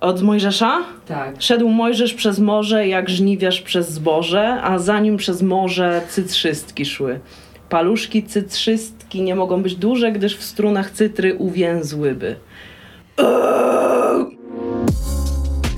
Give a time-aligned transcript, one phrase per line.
[0.00, 0.84] Od Mojżesza?
[1.06, 1.34] Tak.
[1.38, 7.20] Szedł Mojżesz przez morze, jak żniwiarz przez zboże, a za nim przez morze cytrzystki szły.
[7.68, 12.36] Paluszki cytrzystki nie mogą być duże, gdyż w strunach cytry uwięzłyby.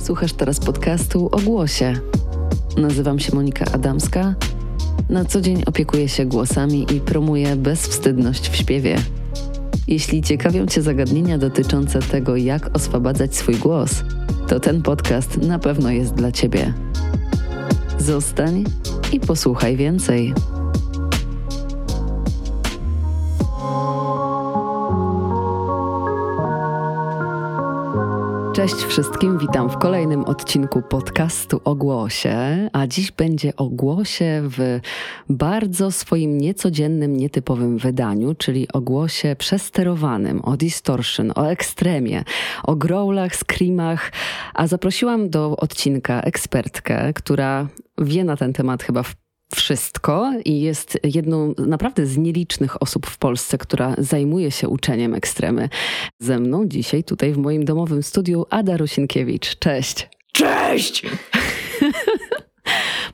[0.04, 1.94] Słuchasz teraz podcastu o głosie.
[2.76, 4.34] Nazywam się Monika Adamska.
[5.10, 8.96] Na co dzień opiekuję się głosami i promuję bezwstydność w śpiewie.
[9.90, 14.04] Jeśli ciekawią Cię zagadnienia dotyczące tego, jak oswabadzać swój głos,
[14.48, 16.74] to ten podcast na pewno jest dla Ciebie.
[17.98, 18.64] Zostań
[19.12, 20.34] i posłuchaj więcej.
[28.54, 32.36] Cześć wszystkim, witam w kolejnym odcinku podcastu o głosie,
[32.72, 34.80] a dziś będzie o głosie w
[35.28, 42.24] bardzo swoim niecodziennym, nietypowym wydaniu, czyli o głosie przesterowanym, o distortion, o ekstremie,
[42.62, 44.12] o growlach, screamach,
[44.54, 49.14] a zaprosiłam do odcinka ekspertkę, która wie na ten temat chyba w
[49.54, 55.68] wszystko i jest jedną naprawdę z nielicznych osób w Polsce, która zajmuje się uczeniem ekstremy.
[56.18, 59.58] Ze mną dzisiaj tutaj w moim domowym studiu Ada Rusinkiewicz.
[59.58, 60.08] Cześć.
[60.32, 61.02] Cześć!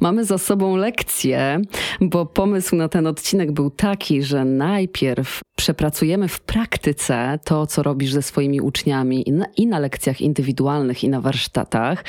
[0.00, 1.60] Mamy za sobą lekcję,
[2.00, 8.12] bo pomysł na ten odcinek był taki, że najpierw przepracujemy w praktyce to, co robisz
[8.12, 12.04] ze swoimi uczniami i na, i na lekcjach indywidualnych, i na warsztatach.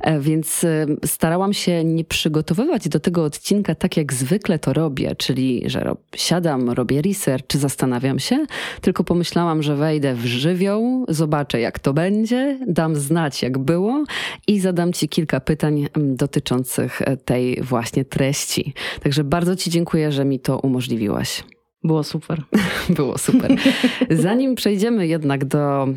[0.00, 5.16] E, więc e, starałam się nie przygotowywać do tego odcinka tak, jak zwykle to robię,
[5.16, 8.46] czyli że rob, siadam, robię research, zastanawiam się,
[8.80, 14.04] tylko pomyślałam, że wejdę w żywioł, zobaczę, jak to będzie, dam znać, jak było
[14.46, 18.74] i zadam Ci kilka pytań dotyczących e, tej właśnie treści.
[19.02, 21.44] Także bardzo Ci dziękuję, że mi to umożliwiłaś.
[21.84, 22.42] Było super.
[22.96, 23.50] Było super.
[24.10, 25.88] Zanim przejdziemy jednak do,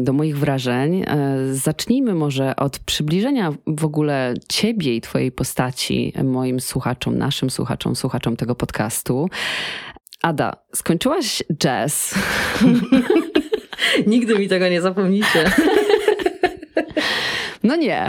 [0.00, 1.04] do moich wrażeń,
[1.52, 8.36] zacznijmy może od przybliżenia w ogóle ciebie i twojej postaci moim słuchaczom, naszym słuchaczom, słuchaczom
[8.36, 9.28] tego podcastu.
[10.22, 12.14] Ada, skończyłaś jazz.
[14.06, 15.44] Nigdy mi tego nie zapomnicie.
[17.64, 18.08] No nie.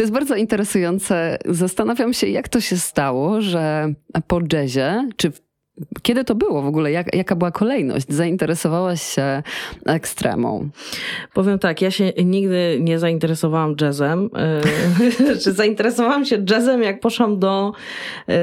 [0.00, 1.38] To jest bardzo interesujące.
[1.44, 3.94] Zastanawiam się, jak to się stało, że
[4.26, 5.32] po jazzie, czy
[6.02, 6.92] kiedy to było w ogóle?
[6.92, 8.06] Jak, jaka była kolejność?
[8.08, 9.42] Zainteresowałaś się
[9.86, 10.70] ekstremą?
[11.34, 14.30] Powiem tak, ja się nigdy nie zainteresowałam jazzem.
[15.42, 17.72] Czy zainteresowałam się jazzem, jak poszłam do,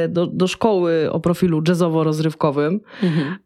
[0.09, 2.79] do, do szkoły o profilu jazzowo-rozrywkowym.
[3.03, 3.38] Mhm.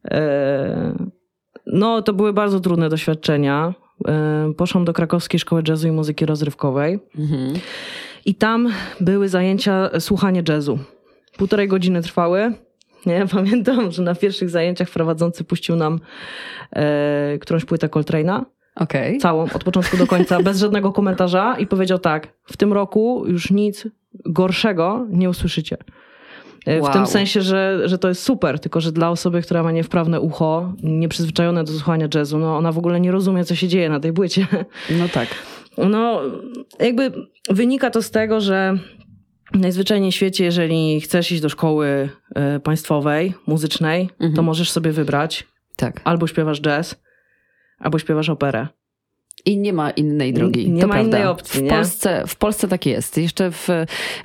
[1.66, 3.74] No, to były bardzo trudne doświadczenia.
[4.58, 7.00] Poszłam do krakowskiej szkoły jazzu i muzyki rozrywkowej.
[7.20, 7.54] Mhm.
[8.26, 8.70] I tam
[9.00, 10.80] były zajęcia słuchanie jazzu.
[11.38, 12.54] Półtorej godziny trwały.
[13.06, 13.26] Nie?
[13.36, 16.00] Pamiętam, że na pierwszych zajęciach prowadzący puścił nam
[16.76, 18.42] e, którąś płytę Coltrane'a.
[18.76, 19.18] Okay.
[19.18, 23.52] Całą, od początku do końca, bez żadnego komentarza i powiedział tak, w tym roku już
[23.52, 23.88] nic
[24.26, 25.78] gorszego nie usłyszycie.
[26.68, 26.92] Wow.
[26.92, 30.20] W tym sensie, że, że to jest super, tylko że dla osoby, która ma niewprawne
[30.20, 34.00] ucho, nieprzyzwyczajone do słuchania jazzu, no ona w ogóle nie rozumie, co się dzieje na
[34.00, 34.48] tej płycie.
[35.00, 35.28] No tak.
[35.78, 36.22] No,
[36.80, 37.12] jakby
[37.50, 38.78] wynika to z tego, że
[39.54, 42.10] najzwyczajniej w świecie, jeżeli chcesz iść do szkoły
[42.56, 44.34] y, państwowej, muzycznej, mhm.
[44.34, 45.48] to możesz sobie wybrać.
[45.76, 46.02] Tak.
[46.04, 47.02] Albo śpiewasz jazz,
[47.80, 48.68] albo śpiewasz operę.
[49.46, 50.72] I nie ma innej drogi.
[50.72, 51.18] Nie to ma prawda.
[51.18, 51.66] innej opcji.
[51.66, 53.18] W, Polsce, w Polsce tak jest.
[53.18, 53.68] Jeszcze w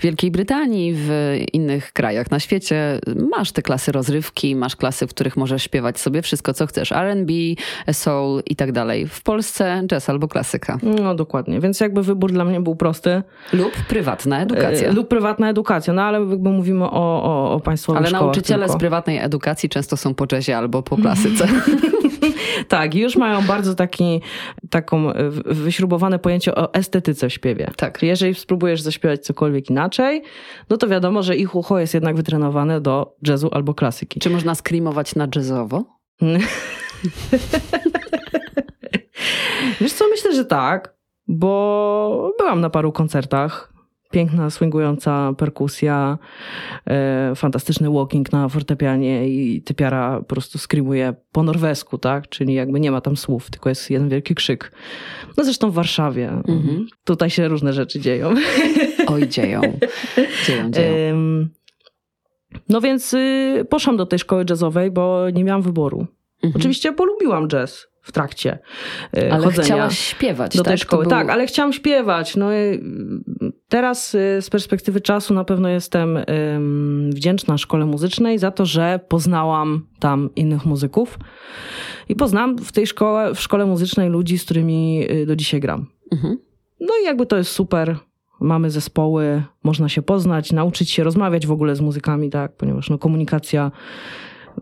[0.00, 3.00] Wielkiej Brytanii, w innych krajach na świecie
[3.30, 6.90] masz te klasy rozrywki, masz klasy, w których możesz śpiewać sobie wszystko, co chcesz.
[6.90, 7.30] RB,
[7.92, 9.06] soul i tak dalej.
[9.08, 10.78] W Polsce jazz albo klasyka.
[10.82, 11.60] No dokładnie.
[11.60, 13.22] Więc jakby wybór dla mnie był prosty.
[13.52, 14.88] Lub prywatna edukacja.
[14.88, 15.92] E, lub prywatna edukacja.
[15.92, 18.78] No ale jakby mówimy o, o, o państwowych Ale nauczyciele tylko.
[18.78, 21.48] z prywatnej edukacji często są po jazzie albo po klasyce.
[22.68, 24.20] tak, już mają bardzo taki,
[24.70, 25.12] taką
[25.46, 27.70] wyśrubowane pojęcie o estetyce w śpiewie.
[27.76, 28.02] Tak.
[28.02, 30.22] Jeżeli spróbujesz zaśpiewać cokolwiek inaczej,
[30.70, 34.20] no to wiadomo, że ich ucho jest jednak wytrenowane do jazzu albo klasyki.
[34.20, 35.84] Czy można screamować na jazzowo?
[39.80, 40.96] Wiesz co, myślę, że tak,
[41.28, 43.75] bo byłam na paru koncertach
[44.10, 46.18] piękna, swingująca perkusja,
[46.86, 52.28] e, fantastyczny walking na fortepianie i typiara po prostu screamuje po norwesku, tak?
[52.28, 54.72] Czyli jakby nie ma tam słów, tylko jest jeden wielki krzyk.
[55.36, 56.28] No zresztą w Warszawie.
[56.28, 56.86] Mhm.
[57.04, 58.34] Tutaj się różne rzeczy dzieją.
[59.06, 59.60] Oj, dzieją.
[60.46, 61.16] Dzieją, dzieją.
[62.68, 66.06] No więc y, poszłam do tej szkoły jazzowej, bo nie miałam wyboru.
[66.42, 66.52] Mhm.
[66.56, 68.58] Oczywiście polubiłam jazz w trakcie
[69.16, 69.64] y, ale chodzenia.
[69.64, 70.70] chciałaś śpiewać, do tak?
[70.70, 71.02] tej szkoły.
[71.02, 71.10] Był...
[71.10, 72.36] Tak, ale chciałam śpiewać.
[72.36, 72.48] No,
[73.68, 76.18] teraz y, z perspektywy czasu na pewno jestem
[77.10, 81.18] wdzięczna szkole muzycznej za to, że poznałam tam innych muzyków
[82.08, 85.86] i poznałam w tej szkole, w szkole muzycznej ludzi, z którymi do dzisiaj gram.
[86.12, 86.38] Mhm.
[86.80, 87.96] No i jakby to jest super.
[88.40, 92.98] Mamy zespoły, można się poznać, nauczyć się rozmawiać w ogóle z muzykami, tak, ponieważ no,
[92.98, 93.70] komunikacja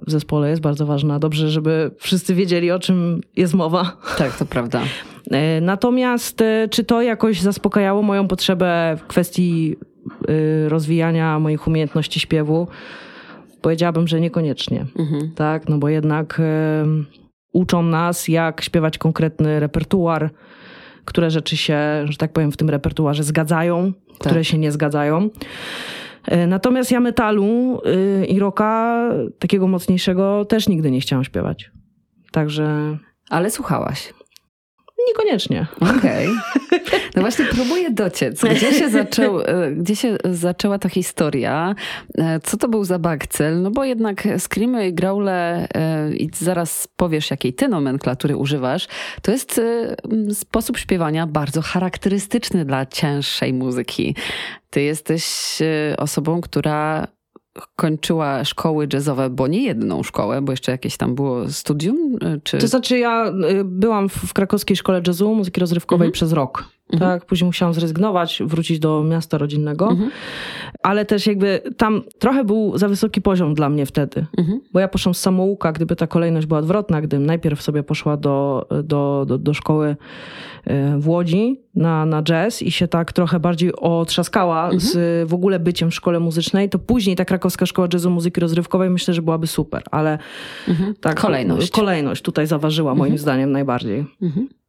[0.06, 1.18] w zespole jest bardzo ważna.
[1.18, 3.96] Dobrze, żeby wszyscy wiedzieli, o czym jest mowa.
[4.18, 4.82] Tak, to prawda.
[5.30, 9.76] E, natomiast e, czy to jakoś zaspokajało moją potrzebę w kwestii
[10.28, 12.68] e, rozwijania moich umiejętności śpiewu?
[13.60, 14.86] Powiedziałabym, że niekoniecznie.
[14.98, 15.30] Mhm.
[15.34, 16.40] Tak, no bo jednak
[17.52, 20.30] uczą nas, jak śpiewać konkretny repertuar,
[21.04, 24.18] które rzeczy się, że tak powiem, w tym repertuarze zgadzają, tak.
[24.18, 25.30] które się nie zgadzają.
[26.46, 27.80] Natomiast ja metalu
[28.28, 29.00] i rocka
[29.38, 31.70] takiego mocniejszego też nigdy nie chciałam śpiewać.
[32.32, 32.96] Także.
[33.30, 34.14] Ale słuchałaś.
[35.08, 35.66] Niekoniecznie.
[35.80, 36.28] Okej.
[36.28, 37.00] Okay.
[37.16, 38.40] No właśnie próbuję dociec.
[38.40, 38.84] Gdzie się,
[39.46, 41.74] e, gdzie się zaczęła ta historia?
[42.18, 43.62] E, co to był za bakcel?
[43.62, 48.88] No bo jednak screamy i growle e, i zaraz powiesz, jakiej ty nomenklatury używasz,
[49.22, 49.60] to jest
[50.32, 54.14] sposób śpiewania bardzo charakterystyczny dla cięższej muzyki.
[54.70, 55.24] Ty jesteś
[55.98, 57.08] osobą, która
[57.76, 62.18] kończyła szkoły jazzowe, bo nie jedną szkołę, bo jeszcze jakieś tam było studium?
[62.44, 62.58] Czy...
[62.58, 66.12] To znaczy ja y, byłam w krakowskiej szkole jazzu, muzyki rozrywkowej mhm.
[66.12, 66.64] przez rok.
[66.94, 67.10] Mhm.
[67.10, 70.10] Tak, później musiałam zrezygnować, wrócić do miasta rodzinnego, mhm.
[70.82, 74.60] ale też jakby tam trochę był za wysoki poziom dla mnie wtedy, mhm.
[74.72, 78.66] bo ja poszłam z samouka, gdyby ta kolejność była odwrotna, gdybym najpierw sobie poszła do,
[78.84, 79.96] do, do, do szkoły
[80.64, 84.80] e, w Łodzi na, na jazz i się tak trochę bardziej otrzaskała mhm.
[84.80, 84.94] z
[85.28, 89.14] w ogóle byciem w szkole muzycznej, to później ta krakowska szkoła jazzu muzyki rozrywkowej myślę,
[89.14, 90.18] że byłaby super, ale
[90.68, 90.94] mhm.
[91.00, 91.70] tak, kolejność.
[91.70, 93.18] kolejność tutaj zaważyła moim mhm.
[93.18, 94.04] zdaniem najbardziej.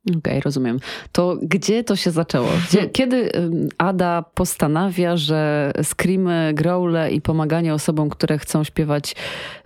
[0.09, 0.79] Okej, okay, rozumiem.
[1.11, 2.47] To gdzie to się zaczęło?
[2.69, 3.31] Gdzie, kiedy
[3.77, 9.15] Ada postanawia, że screamy, growle i pomaganie osobom, które chcą śpiewać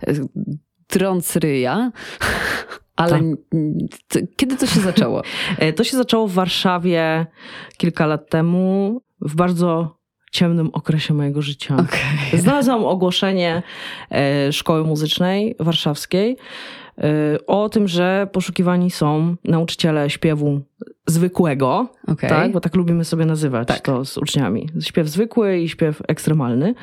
[0.06, 0.14] e,
[0.86, 1.92] trąc ryja,
[2.96, 3.20] ale
[4.08, 4.22] tak.
[4.36, 5.22] kiedy to się zaczęło?
[5.58, 7.26] E, to się zaczęło w Warszawie
[7.76, 10.00] kilka lat temu, w bardzo
[10.32, 11.74] ciemnym okresie mojego życia.
[11.74, 12.40] Okay.
[12.40, 13.62] Znalazłam ogłoszenie
[14.10, 16.36] e, szkoły muzycznej warszawskiej
[17.46, 20.60] o tym, że poszukiwani są nauczyciele śpiewu
[21.06, 22.30] zwykłego, okay.
[22.30, 22.52] tak?
[22.52, 23.80] bo tak lubimy sobie nazywać tak.
[23.80, 24.68] to z uczniami.
[24.80, 26.74] Śpiew zwykły i śpiew ekstremalny.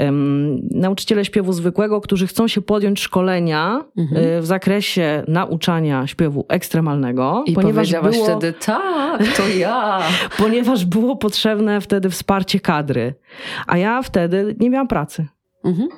[0.00, 4.24] Um, nauczyciele śpiewu zwykłego, którzy chcą się podjąć szkolenia mhm.
[4.24, 7.44] Y, w zakresie nauczania śpiewu ekstremalnego.
[7.46, 10.02] I ponieważ było, wtedy, tak, to ja.
[10.38, 13.14] ponieważ było potrzebne wtedy wsparcie kadry.
[13.66, 15.26] A ja wtedy nie miałam pracy.
[15.64, 15.88] Mhm.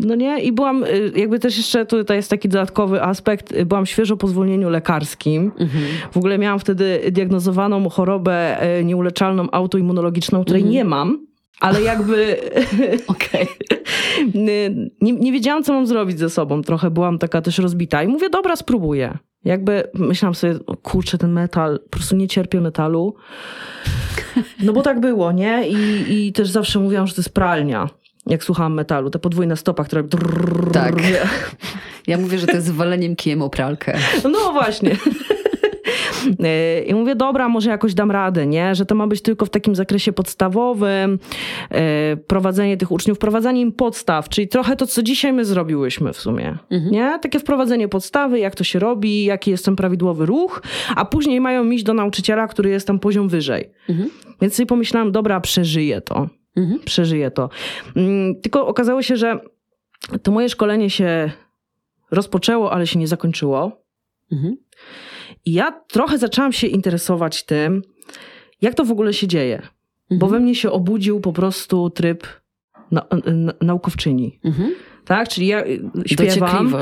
[0.00, 0.40] No nie?
[0.40, 4.28] I byłam, y, jakby też jeszcze tutaj jest taki dodatkowy aspekt, y, byłam świeżo po
[4.28, 5.52] zwolnieniu lekarskim.
[5.58, 5.84] Mhm.
[6.12, 10.74] W ogóle miałam wtedy diagnozowaną chorobę y, nieuleczalną autoimmunologiczną, której mhm.
[10.74, 11.26] nie mam.
[11.60, 12.36] Ale jakby.
[13.06, 13.46] Okej.
[14.34, 14.70] nie,
[15.00, 16.62] nie wiedziałam, co mam zrobić ze sobą.
[16.62, 18.02] Trochę byłam taka też rozbita.
[18.02, 19.18] I mówię, dobra, spróbuję.
[19.44, 23.14] Jakby myślałam sobie, o kurczę, ten metal, po prostu nie cierpię metalu.
[24.62, 25.68] No bo tak było, nie?
[25.68, 25.76] I,
[26.26, 27.88] i też zawsze mówiłam, że to jest pralnia
[28.26, 30.04] jak słuchałam metalu, te podwójne stopa, które...
[30.72, 30.94] Tak.
[32.06, 33.98] Ja mówię, że to jest waleniem kijem o pralkę.
[34.32, 34.96] No właśnie.
[36.86, 38.74] I mówię, dobra, może jakoś dam radę, nie?
[38.74, 41.18] Że to ma być tylko w takim zakresie podstawowym,
[42.26, 46.58] prowadzenie tych uczniów, wprowadzanie im podstaw, czyli trochę to, co dzisiaj my zrobiłyśmy w sumie,
[46.70, 46.92] mhm.
[46.92, 47.18] nie?
[47.22, 50.62] Takie wprowadzenie podstawy, jak to się robi, jaki jest ten prawidłowy ruch,
[50.96, 53.70] a później mają iść do nauczyciela, który jest tam poziom wyżej.
[53.88, 54.10] Mhm.
[54.40, 56.28] Więc sobie pomyślałam, dobra, przeżyję to.
[56.56, 56.80] Mhm.
[56.84, 57.50] Przeżyję to.
[57.96, 59.40] Mm, tylko okazało się, że
[60.22, 61.30] to moje szkolenie się
[62.10, 63.82] rozpoczęło, ale się nie zakończyło.
[64.32, 64.56] Mhm.
[65.44, 67.82] I ja trochę zaczęłam się interesować tym,
[68.60, 69.56] jak to w ogóle się dzieje.
[69.56, 70.18] Mhm.
[70.18, 72.26] Bo we mnie się obudził po prostu tryb
[72.90, 74.40] na, na, naukowczyni.
[74.44, 75.28] Mhm tak?
[75.28, 76.74] Czyli ja y, śpiewam.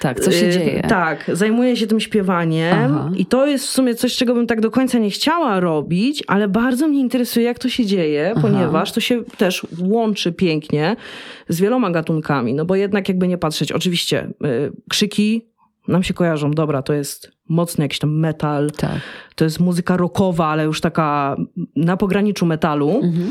[0.00, 0.82] tak, co się y, dzieje.
[0.82, 3.10] Tak, zajmuję się tym śpiewaniem Aha.
[3.16, 6.48] i to jest w sumie coś, czego bym tak do końca nie chciała robić, ale
[6.48, 8.40] bardzo mnie interesuje, jak to się dzieje, Aha.
[8.42, 10.96] ponieważ to się też łączy pięknie
[11.48, 15.48] z wieloma gatunkami, no bo jednak jakby nie patrzeć, oczywiście y, krzyki
[15.88, 19.00] nam się kojarzą, dobra, to jest mocny jakiś tam metal, tak.
[19.34, 21.36] to jest muzyka rockowa, ale już taka
[21.76, 23.00] na pograniczu metalu.
[23.02, 23.30] Mhm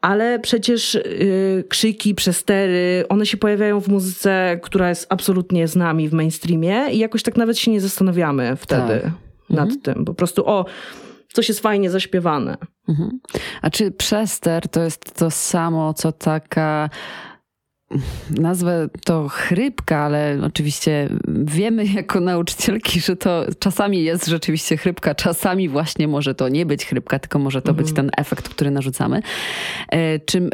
[0.00, 6.08] ale przecież yy, krzyki, przestery, one się pojawiają w muzyce, która jest absolutnie z nami
[6.08, 9.12] w mainstreamie i jakoś tak nawet się nie zastanawiamy wtedy tak.
[9.50, 9.80] nad mhm.
[9.80, 10.04] tym.
[10.04, 10.64] Po prostu o,
[11.32, 12.56] coś jest fajnie zaśpiewane.
[12.88, 13.20] Mhm.
[13.62, 16.90] A czy przester to jest to samo, co taka
[18.30, 21.08] nazwę to chrypka, ale oczywiście
[21.44, 26.86] wiemy jako nauczycielki, że to czasami jest rzeczywiście chrypka, czasami właśnie może to nie być
[26.86, 27.84] chrypka, tylko może to mhm.
[27.86, 29.22] być ten efekt, który narzucamy.
[29.88, 30.50] E, czy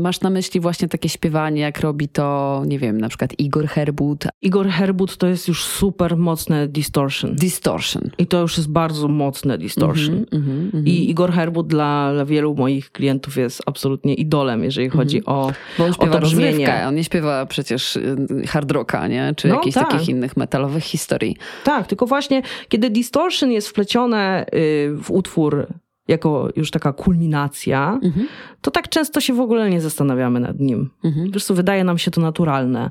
[0.00, 4.24] masz na myśli właśnie takie śpiewanie, jak robi to, nie wiem, na przykład Igor Herbut?
[4.42, 7.34] Igor Herbut to jest już super mocne distortion.
[7.34, 8.10] Distortion.
[8.18, 10.24] I to już jest bardzo mocne distortion.
[10.24, 10.88] -hmm, mm -hmm.
[10.88, 15.32] I Igor Herbut dla, dla, wielu moich klientów jest absolutnie idolem, jeżeli chodzi -hmm.
[15.32, 16.73] o, Bo on o to brzmienie.
[16.88, 18.16] On nie śpiewa przecież y,
[18.46, 19.34] hard rocka, nie?
[19.36, 19.90] Czy no, jakichś tak.
[19.90, 21.36] takich innych metalowych historii.
[21.64, 25.66] Tak, tylko właśnie kiedy distortion jest wplecione y, w utwór
[26.08, 28.28] jako już taka kulminacja, mhm.
[28.60, 30.90] to tak często się w ogóle nie zastanawiamy nad nim.
[31.04, 31.26] Mhm.
[31.26, 32.90] Po prostu wydaje nam się to naturalne.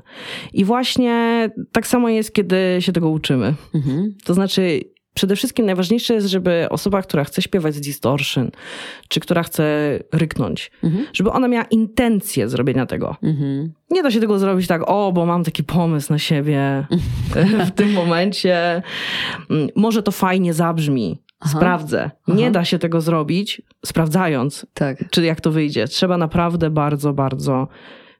[0.52, 3.54] I właśnie tak samo jest, kiedy się tego uczymy.
[3.74, 4.14] Mhm.
[4.24, 4.80] To znaczy,
[5.14, 8.50] przede wszystkim najważniejsze jest, żeby osoba, która chce śpiewać z distortion,
[9.08, 11.06] czy która chce ryknąć, mhm.
[11.12, 13.16] żeby ona miała intencję zrobienia tego.
[13.22, 13.72] Mhm.
[13.90, 16.86] Nie da się tego zrobić tak, o, bo mam taki pomysł na siebie
[17.66, 18.82] w tym momencie.
[19.50, 21.56] Mm, może to fajnie zabrzmi, Aha.
[21.56, 22.10] sprawdzę.
[22.28, 22.38] Aha.
[22.38, 25.10] Nie da się tego zrobić sprawdzając, tak.
[25.10, 25.88] czy jak to wyjdzie.
[25.88, 27.68] Trzeba naprawdę bardzo, bardzo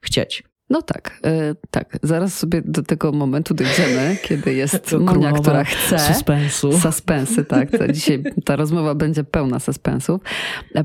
[0.01, 0.43] chcieć.
[0.71, 1.99] No tak, yy, tak.
[2.03, 5.99] Zaraz sobie do tego momentu dojdziemy, kiedy jest Monia, która chce.
[5.99, 6.79] Suspensu.
[6.79, 7.71] Suspensy, tak.
[7.71, 10.21] To dzisiaj ta rozmowa będzie pełna suspensów.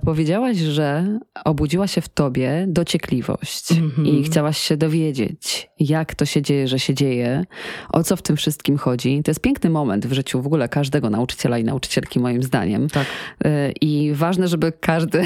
[0.05, 4.07] Powiedziałaś, że obudziła się w tobie dociekliwość mm -hmm.
[4.07, 7.45] i chciałaś się dowiedzieć, jak to się dzieje, że się dzieje,
[7.89, 9.23] o co w tym wszystkim chodzi.
[9.23, 12.89] To jest piękny moment w życiu w ogóle każdego nauczyciela i nauczycielki, moim zdaniem.
[12.89, 13.05] Tak.
[13.43, 15.23] Yy, I ważne, żeby każdy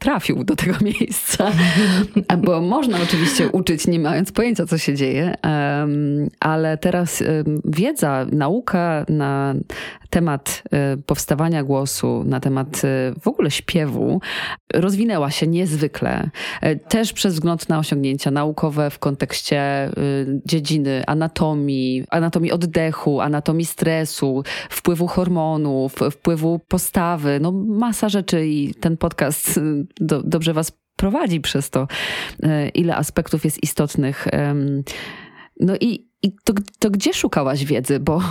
[0.00, 1.52] trafił do tego miejsca.
[2.38, 5.34] Bo można oczywiście uczyć, nie mając pojęcia, co się dzieje,
[6.40, 7.22] ale teraz
[7.64, 9.54] wiedza, nauka na
[10.10, 14.20] temat e, powstawania głosu, na temat e, w ogóle śpiewu
[14.74, 16.30] rozwinęła się niezwykle.
[16.60, 19.90] E, też przez wzgląd na osiągnięcia naukowe w kontekście
[20.46, 28.96] dziedziny anatomii, anatomii oddechu, anatomii stresu, wpływu hormonów, wpływu postawy, no masa rzeczy i ten
[28.96, 29.60] podcast
[30.00, 31.88] do, dobrze was prowadzi przez to,
[32.74, 34.28] ile aspektów jest istotnych.
[35.60, 38.00] No i i to, to gdzie szukałaś wiedzy?
[38.00, 38.14] Bo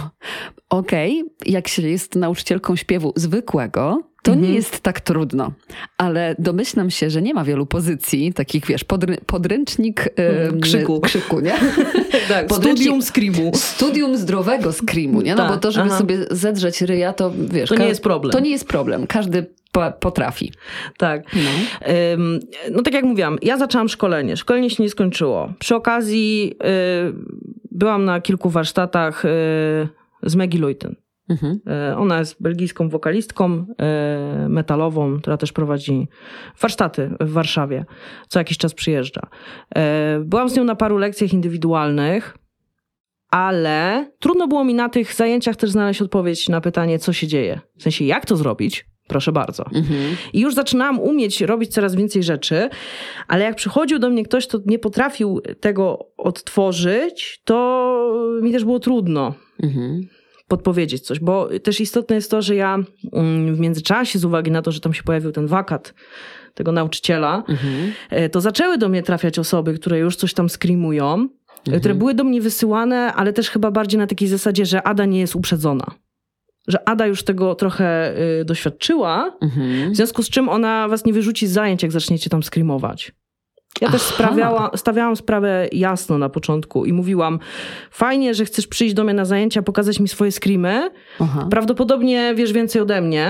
[0.70, 4.48] okej, okay, jak się jest nauczycielką śpiewu zwykłego, to mhm.
[4.48, 5.52] nie jest tak trudno,
[5.98, 10.10] ale domyślam się, że nie ma wielu pozycji, takich wiesz, podry, podręcznik
[10.50, 11.02] ym, krzyku.
[11.06, 11.54] krzyku, nie?
[12.30, 13.52] tak, studium screamu.
[13.56, 15.36] Studium zdrowego screamu, nie?
[15.36, 15.98] No tak, bo to, żeby aha.
[15.98, 17.70] sobie zedrzeć ryja, to wiesz...
[17.70, 18.32] To nie jest problem.
[18.32, 19.08] To nie jest problem.
[19.08, 19.46] Każdy
[20.00, 20.52] potrafi.
[20.98, 21.24] Tak.
[21.36, 21.50] No.
[22.72, 24.38] no tak jak mówiłam, ja zaczęłam szkolenie.
[24.38, 25.54] Szkolenie się nie skończyło.
[25.60, 27.14] Przy okazji y,
[27.72, 29.30] byłam na kilku warsztatach y,
[30.24, 30.96] z Maggie Luyten.
[31.30, 31.60] Mhm.
[31.92, 33.66] Y, ona jest belgijską wokalistką
[34.50, 36.08] metalową, która też prowadzi
[36.62, 37.86] warsztaty w Warszawie.
[38.28, 39.22] Co jakiś czas przyjeżdża.
[40.20, 42.38] Byłam z nią na paru lekcjach indywidualnych,
[43.32, 47.60] ale trudno było mi na tych zajęciach też znaleźć odpowiedź na pytanie, co się dzieje.
[47.78, 49.66] W sensie, jak to zrobić, proszę bardzo.
[49.66, 50.16] Mhm.
[50.34, 52.70] I już zaczynałam umieć robić coraz więcej rzeczy,
[53.28, 58.80] ale jak przychodził do mnie ktoś, kto nie potrafił tego odtworzyć, to mi też było
[58.80, 59.34] trudno.
[59.64, 60.08] Mhm
[60.50, 62.78] podpowiedzieć coś, bo też istotne jest to, że ja
[63.14, 65.94] mm, w międzyczasie, z uwagi na to, że tam się pojawił ten wakat
[66.54, 67.92] tego nauczyciela, mhm.
[68.10, 71.80] E, to zaczęły do mnie trafiać osoby, które już coś tam skrimują, mhm.
[71.80, 75.20] które były do mnie wysyłane, ale też chyba bardziej na takiej zasadzie, że Ada nie
[75.20, 75.86] jest uprzedzona
[76.70, 79.92] że Ada już tego trochę y, doświadczyła, mhm.
[79.92, 83.12] w związku z czym ona was nie wyrzuci z zajęć, jak zaczniecie tam skrimować.
[83.82, 87.40] Ja też sprawiała, stawiałam sprawę jasno na początku i mówiłam,
[87.92, 90.92] fajnie, że chcesz przyjść do mnie na zajęcia, pokazać mi swoje screamy.
[91.20, 91.48] Aha.
[91.52, 93.26] Prawdopodobnie wiesz więcej ode mnie,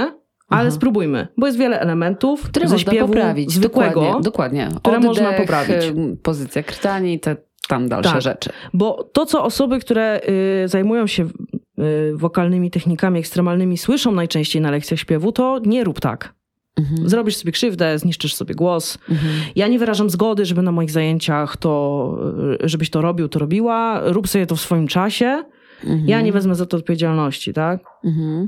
[0.50, 0.72] ale Aha.
[0.72, 3.52] spróbujmy, bo jest wiele elementów które ze można poprawić.
[3.52, 4.70] zwykłego, dokładnie, dokładnie.
[4.80, 5.76] które Oddech, można poprawić.
[6.24, 7.36] Pozycja krtani, te
[7.68, 8.50] tam dalsze tak, rzeczy.
[8.74, 10.22] Bo to, co osoby, które
[10.64, 11.28] y, zajmują się
[12.14, 16.34] wokalnymi technikami ekstremalnymi słyszą najczęściej na lekcjach śpiewu, to nie rób tak.
[16.80, 17.10] Mhm.
[17.10, 18.98] Zrobisz sobie krzywdę, zniszczysz sobie głos.
[19.10, 19.34] Mhm.
[19.56, 22.16] Ja nie wyrażam zgody, żeby na moich zajęciach to,
[22.64, 24.02] y, żebyś to robił, to robiła.
[24.06, 25.44] Rób sobie to w swoim czasie.
[25.84, 26.08] Mhm.
[26.08, 27.80] Ja nie wezmę za to odpowiedzialności, tak?
[28.04, 28.48] Mhm.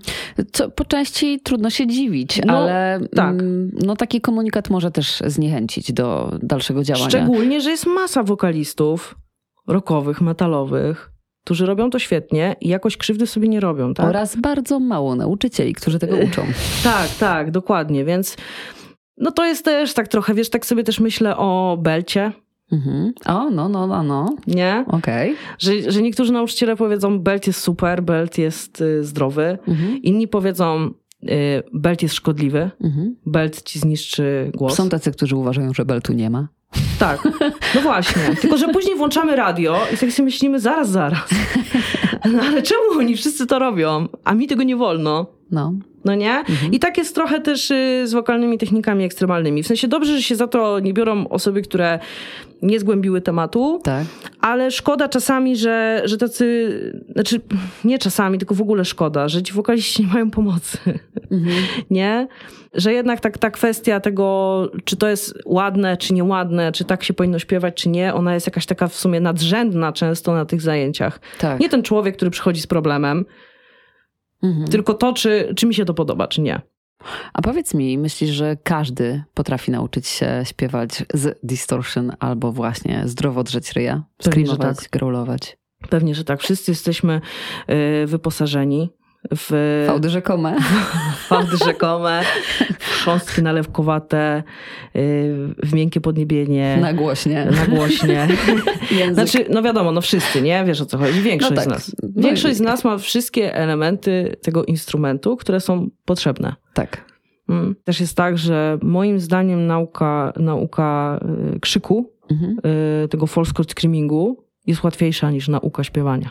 [0.52, 3.34] Co po części trudno się dziwić, no, ale tak.
[3.34, 7.10] Mm, no, taki komunikat może też zniechęcić do dalszego działania.
[7.10, 9.16] Szczególnie, że jest masa wokalistów
[9.68, 11.11] rockowych, metalowych,
[11.44, 13.94] którzy robią to świetnie i jakoś krzywdy sobie nie robią.
[13.94, 14.06] Tak?
[14.06, 16.46] Oraz bardzo mało nauczycieli, którzy tego uczą.
[16.84, 18.06] tak, tak, dokładnie.
[18.06, 18.38] Więc
[19.18, 22.32] no to jest też tak trochę, wiesz, tak sobie też myślę o Belcie.
[22.72, 23.14] Mhm.
[23.26, 24.36] O, no, no, no, no.
[24.48, 24.86] Nie?
[24.88, 25.32] Okej.
[25.32, 25.44] Okay.
[25.60, 29.58] Że, że niektórzy nauczyciele powiedzą, Belt jest super, Belt jest y, zdrowy.
[29.68, 30.02] Mhm.
[30.02, 30.92] Inni powiedzą,
[31.24, 31.28] y,
[31.74, 33.16] Belt jest szkodliwy, mhm.
[33.26, 34.76] Belt ci zniszczy głos.
[34.76, 36.48] Są tacy, którzy uważają, że Beltu nie ma.
[37.00, 37.24] Tak,
[37.76, 38.36] no właśnie.
[38.42, 41.30] Tylko, że później włączamy radio i tak sobie myślimy, zaraz, zaraz.
[42.34, 45.26] No ale czemu oni wszyscy to robią, a mi tego nie wolno?
[45.52, 45.74] No.
[46.06, 46.40] No nie?
[46.40, 46.74] Mhm.
[46.74, 49.64] I tak jest trochę też y, z wokalnymi technikami ekstremalnymi.
[49.64, 52.00] W sensie dobrze, że się za to nie biorą osoby, które
[52.62, 54.06] nie zgłębiły tematu, tak.
[54.42, 56.70] ale szkoda czasami, że, że tacy,
[57.14, 57.42] znaczy
[57.84, 60.78] nie czasami, tylko w ogóle szkoda, że ci wokaliści nie mają pomocy.
[61.32, 61.56] Mhm.
[61.90, 62.28] Nie?
[62.74, 67.14] Że jednak tak, ta kwestia tego, czy to jest ładne, czy nieładne, czy tak się
[67.14, 71.20] powinno śpiewać, czy nie, ona jest jakaś taka w sumie nadrzędna często na tych zajęciach.
[71.40, 71.60] Tak.
[71.60, 73.26] Nie ten człowiek, który przychodzi z problemem,
[74.44, 74.68] mhm.
[74.68, 76.62] tylko to, czy, czy mi się to podoba, czy nie.
[77.34, 83.44] A powiedz mi, myślisz, że każdy potrafi nauczyć się śpiewać z distortion albo właśnie zdrowo
[83.44, 84.04] drzeć ryja?
[84.22, 84.90] Screamować, tak.
[84.90, 85.58] growlować?
[85.90, 86.40] Pewnie, że tak.
[86.42, 87.22] Wszyscy jesteśmy
[88.04, 88.90] y, wyposażeni
[89.36, 89.84] w...
[89.88, 90.58] Fałdy rzekome.
[91.30, 92.22] Fałdy rzekome,
[92.80, 94.44] chrząstki nalewkowate,
[94.96, 95.00] y,
[95.64, 96.78] w miękkie podniebienie.
[96.82, 97.48] Nagłośnie.
[97.52, 98.28] Nagłośnie.
[99.14, 100.64] Znaczy, no wiadomo, no wszyscy, nie?
[100.66, 101.22] Wiesz o co chodzi.
[101.22, 101.66] Większość no tak.
[101.66, 101.96] z nas.
[102.04, 106.56] No Większość z nas ma wszystkie elementy tego instrumentu, które są potrzebne.
[106.74, 107.12] Tak.
[107.50, 107.76] Mm.
[107.84, 111.20] Też jest tak, że moim zdaniem nauka, nauka
[111.56, 112.58] y, krzyku, mhm.
[113.04, 116.30] Y, tego false screamingu jest łatwiejsza niż nauka śpiewania.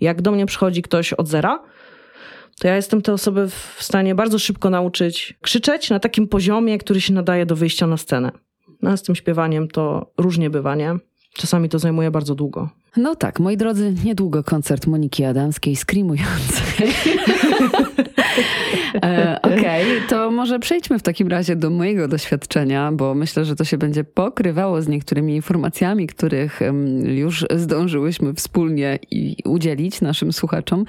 [0.00, 1.62] Jak do mnie przychodzi ktoś od zera,
[2.58, 7.00] to ja jestem te osoby w stanie bardzo szybko nauczyć krzyczeć na takim poziomie, który
[7.00, 8.32] się nadaje do wyjścia na scenę.
[8.82, 10.94] No, a z tym śpiewaniem to różnie bywa, nie?
[11.34, 12.68] Czasami to zajmuje bardzo długo.
[12.96, 16.88] No tak, moi drodzy, niedługo koncert Moniki Adamskiej, screamującej.
[19.66, 23.64] Okej, okay, to może przejdźmy w takim razie do mojego doświadczenia, bo myślę, że to
[23.64, 26.60] się będzie pokrywało z niektórymi informacjami, których
[27.04, 28.98] już zdążyłyśmy wspólnie
[29.44, 30.84] udzielić naszym słuchaczom.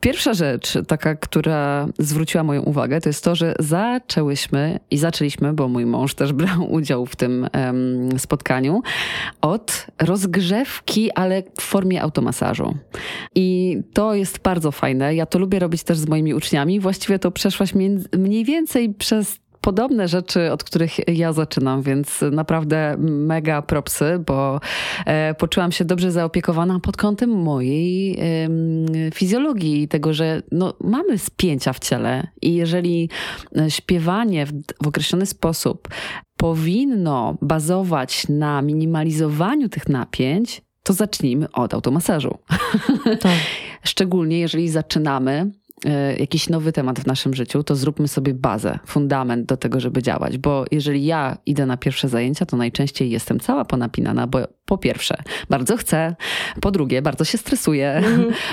[0.00, 5.68] Pierwsza rzecz, taka, która zwróciła moją uwagę, to jest to, że zaczęłyśmy i zaczęliśmy, bo
[5.68, 8.82] mój mąż też brał udział w tym um, spotkaniu,
[9.40, 12.74] od rozgrzewki, ale w formie automasażu.
[13.34, 15.14] I to jest bardzo fajne.
[15.14, 16.80] Ja to lubię robić też z moimi uczniami.
[16.80, 17.74] Właściwie to przeszłaś
[18.12, 24.60] mniej więcej przez podobne rzeczy, od których ja zaczynam, więc naprawdę mega propsy, bo
[25.06, 28.48] e, poczułam się dobrze zaopiekowana pod kątem mojej e,
[29.14, 33.10] fizjologii i tego, że no, mamy spięcia w ciele i jeżeli
[33.68, 35.88] śpiewanie w, w określony sposób
[36.36, 42.38] powinno bazować na minimalizowaniu tych napięć, to zacznijmy od automasażu.
[43.04, 43.38] Tak.
[43.82, 45.50] Szczególnie jeżeli zaczynamy e,
[46.18, 50.38] jakiś nowy temat w naszym życiu, to zróbmy sobie bazę, fundament do tego, żeby działać.
[50.38, 55.16] Bo jeżeli ja idę na pierwsze zajęcia, to najczęściej jestem cała ponapinana, bo po pierwsze,
[55.50, 56.16] bardzo chcę,
[56.60, 57.92] po drugie, bardzo się stresuję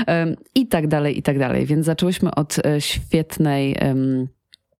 [0.07, 0.35] mm.
[0.55, 1.65] i tak dalej, i tak dalej.
[1.65, 3.75] Więc zaczęłyśmy od e, świetnej,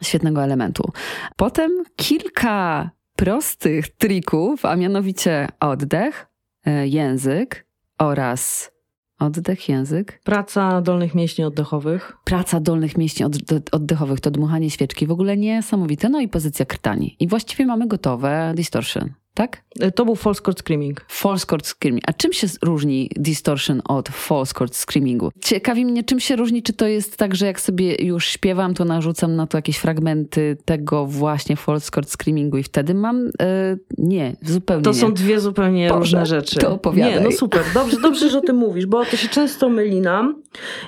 [0.03, 0.91] świetnego elementu.
[1.35, 6.27] Potem kilka prostych trików, a mianowicie oddech,
[6.65, 7.65] E, język
[7.99, 8.71] oraz
[9.19, 10.21] oddech, język.
[10.23, 12.17] Praca dolnych mięśni oddechowych.
[12.23, 13.25] Praca dolnych mięśni
[13.71, 15.07] oddechowych to dmuchanie świeczki.
[15.07, 16.09] W ogóle niesamowite.
[16.09, 17.15] No i pozycja krtani.
[17.19, 19.63] I właściwie mamy gotowe distortion tak?
[19.79, 21.05] E, to był false chord screaming.
[21.07, 22.03] False chord screaming.
[22.07, 25.31] A czym się różni distortion od false chord screamingu?
[25.41, 28.85] Ciekawi mnie, czym się różni, czy to jest tak, że jak sobie już śpiewam, to
[28.85, 33.31] narzucam na to jakieś fragmenty tego właśnie false chord screamingu i wtedy mam...
[33.41, 34.95] E, nie, zupełnie To nie.
[34.95, 36.59] są dwie zupełnie Boże, różne rzeczy.
[36.59, 37.13] To opowiadaj.
[37.13, 37.63] Nie, no super.
[37.73, 40.41] Dobrze, dobrze, że o tym mówisz, bo to się często myli nam,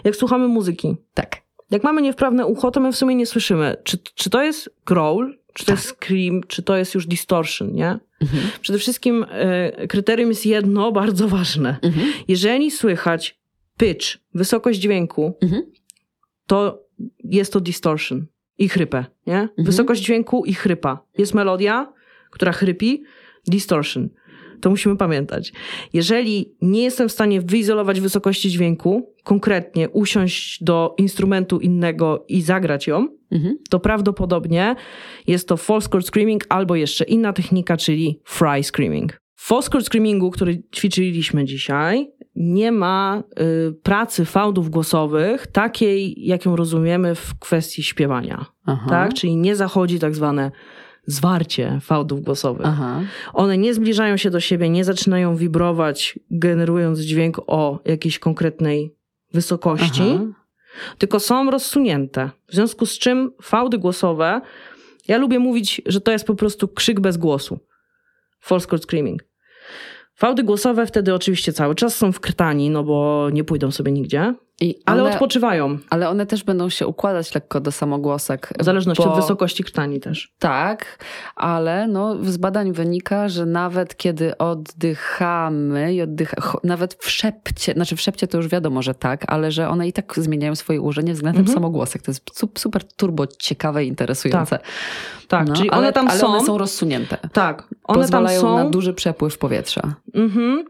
[0.04, 0.96] jak słuchamy muzyki.
[1.14, 1.48] Tak.
[1.72, 5.34] Jak mamy niewprawne ucho, to my w sumie nie słyszymy, czy, czy to jest growl,
[5.58, 5.80] czy to tak.
[5.80, 8.00] jest scream, czy to jest już distortion, nie?
[8.22, 8.44] Mhm.
[8.62, 9.26] Przede wszystkim
[9.84, 11.78] y, kryterium jest jedno bardzo ważne.
[11.82, 12.14] Mhm.
[12.28, 13.40] Jeżeli słychać
[13.78, 15.64] pitch, wysokość dźwięku, mhm.
[16.48, 16.84] to
[17.24, 18.26] jest to distortion
[18.58, 19.40] i chrypę, nie?
[19.42, 19.66] Mhm.
[19.66, 21.04] Wysokość dźwięku i chrypa.
[21.18, 21.94] Jest melodia,
[22.32, 23.04] która chrypi,
[23.48, 24.10] distortion.
[24.62, 25.54] To musimy pamiętać.
[25.94, 32.88] Jeżeli nie jestem w stanie wyizolować wysokości dźwięku, konkretnie usiąść do instrumentu innego i zagrać
[32.88, 33.58] ją, mhm.
[33.70, 34.76] to prawdopodobnie
[35.28, 39.14] jest to false chord screaming albo jeszcze inna technika, czyli fry screaming.
[39.36, 43.24] W false chord screamingu, który ćwiczyliśmy dzisiaj, nie ma
[43.70, 48.46] y, pracy fałdów głosowych takiej, jak ją rozumiemy w kwestii śpiewania.
[48.66, 48.90] Aha.
[48.90, 49.14] Tak?
[49.14, 50.52] Czyli nie zachodzi tak zwane
[51.08, 52.66] zwarcie fałdów głosowych.
[52.66, 53.02] Aha.
[53.34, 58.96] One nie zbliżają się do siebie, nie zaczynają wibrować, generując dźwięk o jakiejś konkretnej
[59.34, 60.26] wysokości, Aha.
[60.98, 62.30] Tylko są rozsunięte.
[62.48, 64.42] W związku z czym fałdy głosowe,
[65.08, 67.60] ja lubię mówić, że to jest po prostu krzyk bez głosu.
[68.40, 69.24] False chord screaming.
[70.16, 74.34] Fałdy głosowe wtedy oczywiście cały czas są wkrtani, no bo nie pójdą sobie nigdzie.
[74.86, 75.78] Ale one, odpoczywają.
[75.90, 78.54] Ale one też będą się układać lekko do samogłosek.
[78.60, 80.34] W zależności bo, od wysokości krtani też.
[80.40, 87.74] Tak, ale no, z badań wynika, że nawet kiedy oddychamy i oddycha, nawet w szepcie,
[87.74, 90.82] znaczy w szepcie to już wiadomo, że tak, ale że one i tak zmieniają swoje
[90.82, 91.56] ułożenie względem mhm.
[91.56, 92.02] samogłosek.
[92.02, 92.24] To jest
[92.60, 94.58] super turbo ciekawe i interesujące.
[94.58, 94.68] Tak,
[95.28, 96.28] tak no, czyli one ale, tam ale są.
[96.28, 97.18] one są rozsunięte.
[97.34, 98.64] Tak, one Pozwalają tam są.
[98.64, 99.96] na duży przepływ powietrza.
[100.14, 100.66] Mhm.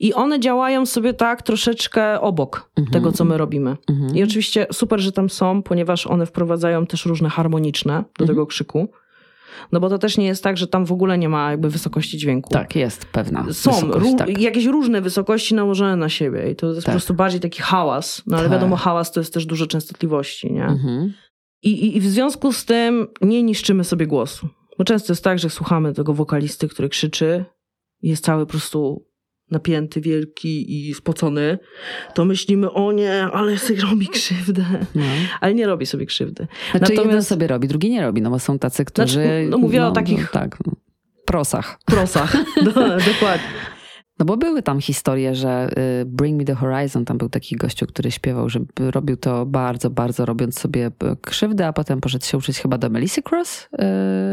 [0.00, 2.92] I one działają sobie tak troszeczkę obok mhm.
[2.92, 3.76] tego, co my robimy.
[3.90, 4.16] Mhm.
[4.16, 8.26] I oczywiście super, że tam są, ponieważ one wprowadzają też różne harmoniczne do mhm.
[8.26, 8.88] tego krzyku.
[9.72, 12.18] No bo to też nie jest tak, że tam w ogóle nie ma jakby wysokości
[12.18, 12.50] dźwięku.
[12.50, 13.46] Tak, jest pewna.
[13.52, 14.40] Są ró- tak.
[14.40, 16.84] jakieś różne wysokości nałożone na siebie i to jest tak.
[16.84, 18.22] po prostu bardziej taki hałas.
[18.26, 18.52] No ale tak.
[18.52, 20.64] wiadomo, hałas to jest też dużo częstotliwości, nie?
[20.64, 21.12] Mhm.
[21.62, 24.48] I, i, I w związku z tym nie niszczymy sobie głosu.
[24.78, 27.44] Bo często jest tak, że słuchamy tego wokalisty, który krzyczy
[28.02, 29.06] jest cały po prostu
[29.52, 31.58] napięty, wielki i spocony,
[32.14, 34.64] to myślimy, o nie, ale sobie robi krzywdę.
[34.94, 35.02] No.
[35.40, 36.46] Ale nie robi sobie krzywdy.
[36.70, 37.06] Znaczy Natomiast...
[37.06, 39.12] jeden sobie robi, drugi nie robi, no bo są tacy, którzy...
[39.12, 40.20] Znaczy, no mówię no, o takich...
[40.20, 40.58] No, tak,
[41.24, 41.78] prosach.
[41.86, 42.36] Prosach,
[43.12, 43.71] dokładnie.
[44.22, 45.68] No bo były tam historie, że
[46.00, 49.90] y, Bring Me The Horizon, tam był taki gościu, który śpiewał, że robił to bardzo,
[49.90, 50.90] bardzo robiąc sobie y,
[51.22, 53.68] krzywdę, a potem poszedł się uczyć chyba do Melissy Cross,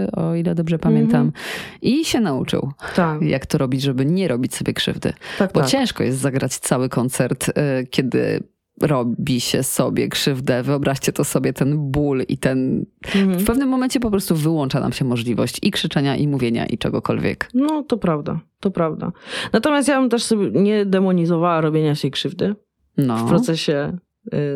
[0.05, 1.21] y, o ile dobrze pamiętam.
[1.21, 1.77] Mm -hmm.
[1.81, 3.21] I się nauczył, tak.
[3.21, 5.13] jak to robić, żeby nie robić sobie krzywdy.
[5.37, 5.69] Tak, bo tak.
[5.69, 7.51] ciężko jest zagrać cały koncert,
[7.89, 8.43] kiedy
[8.81, 10.63] robi się sobie krzywdę.
[10.63, 12.85] Wyobraźcie to sobie, ten ból i ten...
[13.15, 13.39] Mhm.
[13.39, 17.49] W pewnym momencie po prostu wyłącza nam się możliwość i krzyczenia, i mówienia, i czegokolwiek.
[17.53, 19.11] No, to prawda, to prawda.
[19.53, 22.55] Natomiast ja bym też sobie nie demonizowała robienia się krzywdy
[22.97, 23.17] no.
[23.17, 23.97] w procesie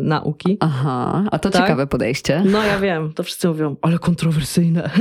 [0.02, 0.58] nauki.
[0.60, 1.62] Aha, a to tak?
[1.62, 2.44] ciekawe podejście.
[2.46, 4.90] No ja wiem, to wszyscy mówią, ale kontrowersyjne.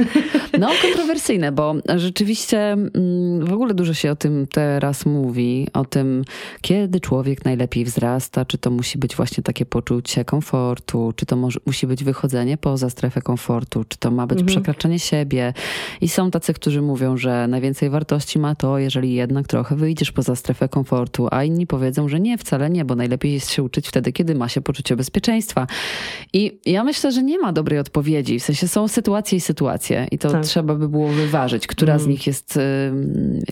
[0.58, 6.24] No kontrowersyjne, bo rzeczywiście mm, w ogóle dużo się o tym teraz mówi, o tym,
[6.60, 11.60] kiedy człowiek najlepiej wzrasta, czy to musi być właśnie takie poczucie komfortu, czy to może,
[11.66, 14.46] musi być wychodzenie poza strefę komfortu, czy to ma być mhm.
[14.46, 15.54] przekraczanie siebie.
[16.00, 20.36] I są tacy, którzy mówią, że najwięcej wartości ma to, jeżeli jednak trochę wyjdziesz poza
[20.36, 24.12] strefę komfortu, a inni powiedzą, że nie, wcale nie, bo najlepiej jest się uczyć wtedy,
[24.12, 25.66] kiedy ma się poczucie bezpieczeństwa.
[26.32, 28.40] I ja myślę, że nie ma dobrej odpowiedzi.
[28.40, 30.44] W sensie są sytuacje i sytuacje i to tak.
[30.44, 32.04] trzeba by było wyważyć, która mm.
[32.04, 32.58] z nich jest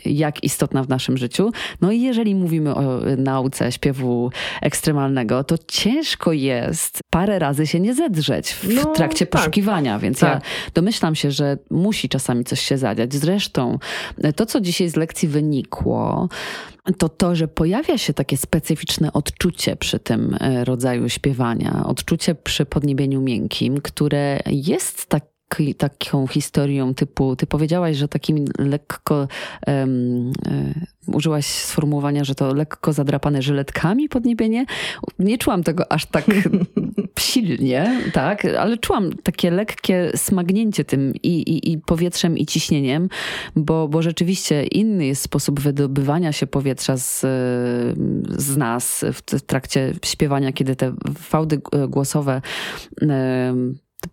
[0.05, 1.53] jak istotna w naszym życiu.
[1.81, 4.31] No i jeżeli mówimy o nauce śpiewu
[4.63, 9.41] ekstremalnego, to ciężko jest parę razy się nie zedrzeć w no, trakcie tak.
[9.41, 10.31] poszukiwania, więc tak.
[10.31, 10.41] ja
[10.75, 13.15] domyślam się, że musi czasami coś się zadziać.
[13.15, 13.79] Zresztą
[14.37, 16.29] to, co dzisiaj z lekcji wynikło,
[16.99, 22.67] to to, że pojawia się takie specyficzne odczucie przy tym e, rodzaju śpiewania, odczucie przy
[22.67, 25.25] podniebieniu miękkim, które jest tak
[25.79, 29.29] taką historią typu, ty powiedziałaś, że takim lekko
[29.67, 30.33] um,
[31.07, 34.67] użyłaś sformułowania, że to lekko zadrapane żyletkami podniebienie.
[35.19, 36.25] Nie czułam tego aż tak
[37.19, 43.09] silnie, tak, ale czułam takie lekkie smagnięcie tym i, i, i powietrzem i ciśnieniem,
[43.57, 47.21] bo, bo rzeczywiście inny jest sposób wydobywania się powietrza z,
[48.37, 52.43] z nas w trakcie śpiewania, kiedy te fałdy głosowe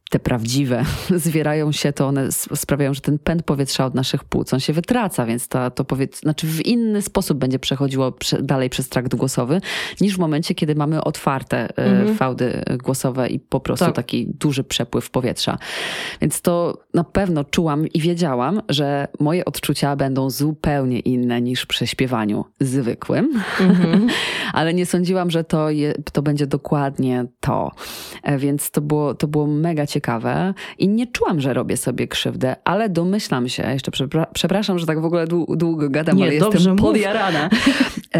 [0.09, 0.83] te prawdziwe
[1.25, 5.25] zwierają się, to one sprawiają, że ten pęd powietrza od naszych płuc, on się wytraca,
[5.25, 9.61] więc ta, to powietrze, znaczy w inny sposób będzie przechodziło prze, dalej przez trakt głosowy,
[10.01, 12.15] niż w momencie, kiedy mamy otwarte e, mhm.
[12.15, 13.95] fałdy głosowe i po prostu tak.
[13.95, 15.57] taki duży przepływ powietrza.
[16.21, 21.87] Więc to na pewno czułam i wiedziałam, że moje odczucia będą zupełnie inne niż przy
[21.87, 24.07] śpiewaniu zwykłym, mhm.
[24.53, 27.71] ale nie sądziłam, że to, je, to będzie dokładnie to.
[28.23, 32.07] E, więc to było, to było mega ciekawe ciekawe i nie czułam, że robię sobie
[32.07, 33.91] krzywdę, ale domyślam się, jeszcze
[34.33, 37.49] przepraszam, że tak w ogóle długo gadam, nie, ale dobrze, jestem podjarana.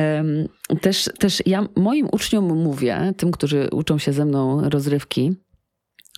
[0.82, 5.34] też, też ja moim uczniom mówię, tym, którzy uczą się ze mną rozrywki,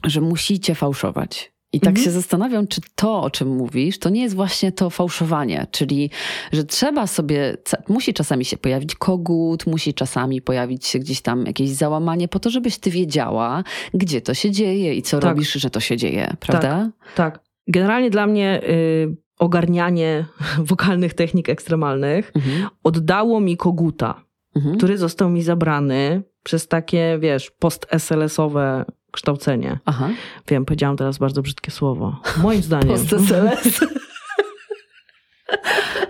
[0.04, 1.54] że musicie fałszować.
[1.74, 2.06] I tak mhm.
[2.06, 6.10] się zastanawiam, czy to, o czym mówisz, to nie jest właśnie to fałszowanie, czyli
[6.52, 7.58] że trzeba sobie,
[7.90, 12.50] musi czasami się pojawić kogut, musi czasami pojawić się gdzieś tam jakieś załamanie, po to,
[12.50, 15.30] żebyś ty wiedziała, gdzie to się dzieje i co tak.
[15.30, 16.92] robisz, że to się dzieje, prawda?
[17.16, 17.34] Tak.
[17.34, 17.44] tak.
[17.68, 20.26] Generalnie dla mnie y, ogarnianie
[20.72, 22.70] wokalnych technik ekstremalnych mhm.
[22.84, 24.24] oddało mi koguta,
[24.56, 24.78] mhm.
[24.78, 29.80] który został mi zabrany przez takie, wiesz, post-SLS-owe kształcenie.
[29.86, 30.10] Aha.
[30.48, 32.22] Wiem, powiedziałam teraz bardzo brzydkie słowo.
[32.38, 32.89] Moim zdaniem.
[32.89, 33.80] Post-SLS.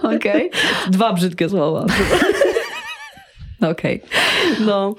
[0.03, 0.49] Okej.
[0.49, 0.91] Okay.
[0.91, 1.85] Dwa brzydkie słowa.
[3.62, 4.03] Okej.
[4.03, 4.65] Okay.
[4.65, 4.95] No,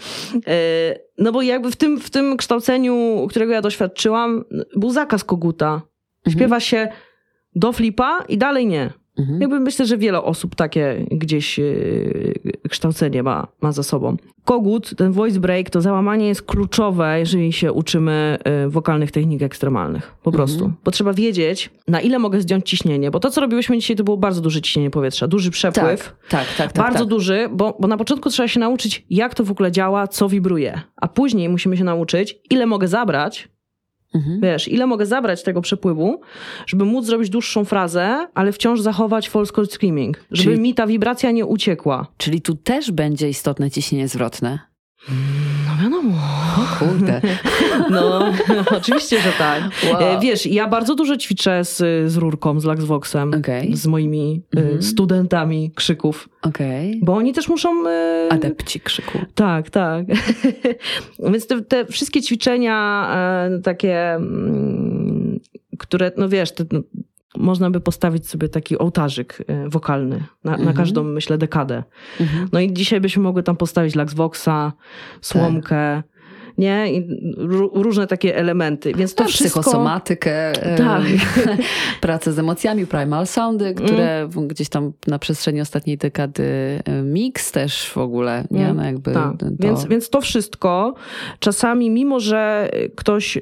[0.46, 4.44] e, no bo jakby w tym, w tym kształceniu, którego ja doświadczyłam,
[4.76, 5.72] był zakaz koguta.
[5.72, 6.36] Mhm.
[6.36, 6.88] Śpiewa się
[7.54, 8.90] do flipa i dalej nie.
[9.20, 9.40] Mhm.
[9.40, 12.34] Jakby myślę, że wiele osób takie gdzieś yy,
[12.68, 14.16] kształcenie ma, ma za sobą.
[14.44, 20.14] Kogut, ten voice break, to załamanie jest kluczowe, jeżeli się uczymy yy, wokalnych technik ekstremalnych.
[20.22, 20.64] Po prostu.
[20.64, 20.74] Mhm.
[20.84, 23.10] Bo trzeba wiedzieć, na ile mogę zdjąć ciśnienie.
[23.10, 25.28] Bo to, co robiłyśmy dzisiaj, to było bardzo duże ciśnienie powietrza.
[25.28, 26.16] Duży przepływ.
[26.28, 26.72] Tak, tak, tak.
[26.72, 27.08] tak bardzo tak.
[27.08, 30.80] duży, bo, bo na początku trzeba się nauczyć, jak to w ogóle działa, co wibruje.
[30.96, 33.48] A później musimy się nauczyć, ile mogę zabrać,
[34.14, 34.40] Mhm.
[34.40, 36.20] Wiesz, ile mogę zabrać tego przepływu,
[36.66, 40.86] żeby móc zrobić dłuższą frazę, ale wciąż zachować false chord screaming, żeby czyli, mi ta
[40.86, 42.06] wibracja nie uciekła.
[42.16, 44.69] Czyli tu też będzie istotne ciśnienie zwrotne.
[45.08, 46.14] No wiadomo.
[46.56, 47.20] O kurde.
[47.90, 48.32] No,
[48.76, 49.62] oczywiście, że tak.
[49.92, 50.02] Wow.
[50.02, 51.76] E, wiesz, ja bardzo dużo ćwiczę z,
[52.12, 53.76] z Rurką, z Luxvoxem, okay.
[53.76, 54.82] z moimi mm-hmm.
[54.82, 56.28] studentami krzyków.
[56.42, 56.92] Okay.
[57.02, 57.88] Bo oni też muszą...
[57.88, 59.18] E, Adepci krzyku.
[59.34, 60.06] Tak, tak.
[61.32, 63.08] Więc te, te, wszystkie ćwiczenia
[63.62, 65.40] takie, mm,
[65.78, 66.80] które, no wiesz, te, no,
[67.36, 70.68] można by postawić sobie taki ołtarzyk e, wokalny na, mhm.
[70.68, 71.84] na każdą, myślę, dekadę.
[72.20, 72.48] Mhm.
[72.52, 74.72] No i dzisiaj byśmy mogły tam postawić Luxvoxa,
[75.20, 76.04] słomkę, tak.
[76.58, 76.92] nie?
[76.92, 77.08] I
[77.74, 78.92] różne takie elementy.
[78.94, 79.60] Więc to wszystko...
[79.60, 81.02] Psychosomatykę, tak.
[82.00, 84.48] pracę z emocjami, primal soundy, które mm.
[84.48, 86.44] gdzieś tam na przestrzeni ostatniej dekady
[86.84, 88.64] e, mix też w ogóle, nie?
[88.64, 88.76] Mm.
[88.76, 89.36] No jakby tak.
[89.38, 89.46] to...
[89.58, 90.94] Więc, więc to wszystko
[91.38, 93.38] czasami, mimo że ktoś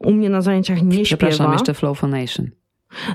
[0.00, 1.52] u mnie na zajęciach nie Przepraszam, śpiewa...
[1.52, 2.50] jeszcze Flow Phonation.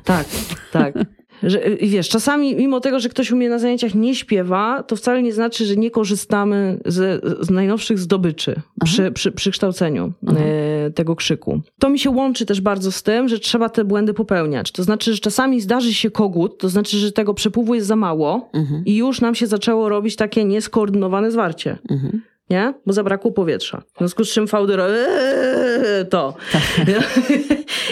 [0.03, 0.27] Tak,
[0.71, 0.93] tak.
[1.43, 5.23] Że, wiesz, czasami mimo tego, że ktoś u mnie na zajęciach nie śpiewa, to wcale
[5.23, 11.15] nie znaczy, że nie korzystamy z, z najnowszych zdobyczy przy, przy, przy kształceniu e, tego
[11.15, 11.61] krzyku.
[11.79, 14.71] To mi się łączy też bardzo z tym, że trzeba te błędy popełniać.
[14.71, 18.49] To znaczy, że czasami zdarzy się kogut, to znaczy, że tego przepływu jest za mało
[18.53, 18.85] mhm.
[18.85, 21.77] i już nam się zaczęło robić takie nieskoordynowane zwarcie.
[21.89, 22.73] Mhm nie?
[22.85, 23.81] Bo zabrakło powietrza.
[23.95, 26.35] W związku z czym fałdy eee, to.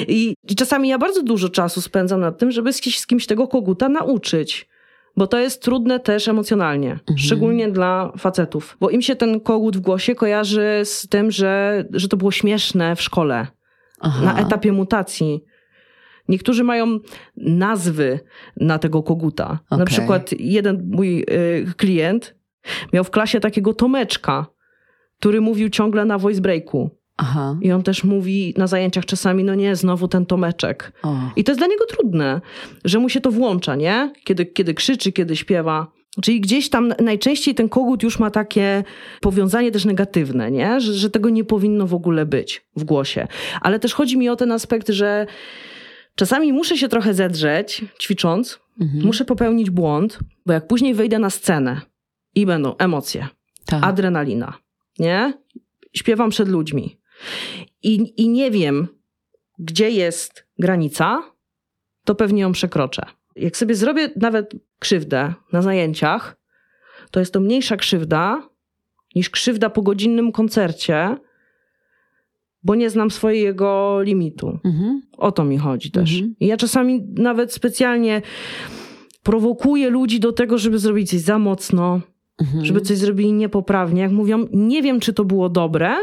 [0.07, 3.47] I, I, czasami ja bardzo dużo czasu spędzam nad tym, żeby z, z kimś tego
[3.47, 4.71] koguta nauczyć.
[5.17, 7.17] Bo to jest trudne też emocjonalnie, mhm.
[7.17, 8.77] szczególnie dla facetów.
[8.79, 12.95] Bo im się ten kogut w głosie kojarzy z tym, że, że to było śmieszne
[12.95, 13.47] w szkole,
[13.99, 14.25] Aha.
[14.25, 15.43] na etapie mutacji.
[16.29, 16.99] Niektórzy mają
[17.37, 18.19] nazwy
[18.57, 19.59] na tego koguta.
[19.65, 19.79] Okay.
[19.79, 22.35] Na przykład jeden mój y, klient
[22.93, 24.45] Miał w klasie takiego Tomeczka,
[25.19, 26.89] który mówił ciągle na voice breaku.
[27.17, 27.57] Aha.
[27.61, 30.91] I on też mówi na zajęciach czasami, no nie, znowu ten Tomeczek.
[31.03, 31.17] O.
[31.35, 32.41] I to jest dla niego trudne,
[32.85, 34.13] że mu się to włącza, nie?
[34.23, 35.87] Kiedy, kiedy krzyczy, kiedy śpiewa.
[36.21, 38.83] Czyli gdzieś tam najczęściej ten kogut już ma takie
[39.21, 40.79] powiązanie też negatywne, nie?
[40.79, 43.27] Że, że tego nie powinno w ogóle być w głosie.
[43.61, 45.27] Ale też chodzi mi o ten aspekt, że
[46.15, 49.05] czasami muszę się trochę zedrzeć, ćwicząc, mhm.
[49.05, 51.81] muszę popełnić błąd, bo jak później wejdę na scenę
[52.35, 53.27] i będą emocje,
[53.65, 53.83] tak.
[53.83, 54.53] adrenalina,
[54.99, 55.33] nie?
[55.93, 56.97] Śpiewam przed ludźmi.
[57.83, 58.87] I, I nie wiem,
[59.59, 61.23] gdzie jest granica,
[62.05, 63.05] to pewnie ją przekroczę.
[63.35, 66.37] Jak sobie zrobię nawet krzywdę na zajęciach,
[67.11, 68.49] to jest to mniejsza krzywda
[69.15, 71.17] niż krzywda po godzinnym koncercie,
[72.63, 74.59] bo nie znam swojego limitu.
[74.63, 75.01] Mhm.
[75.17, 76.13] O to mi chodzi też.
[76.13, 76.35] Mhm.
[76.39, 78.21] I ja czasami nawet specjalnie
[79.23, 82.01] prowokuję ludzi do tego, żeby zrobić coś za mocno,
[82.41, 82.65] mhm.
[82.65, 84.01] żeby coś zrobili niepoprawnie.
[84.01, 85.95] Jak mówią, nie wiem, czy to było dobre,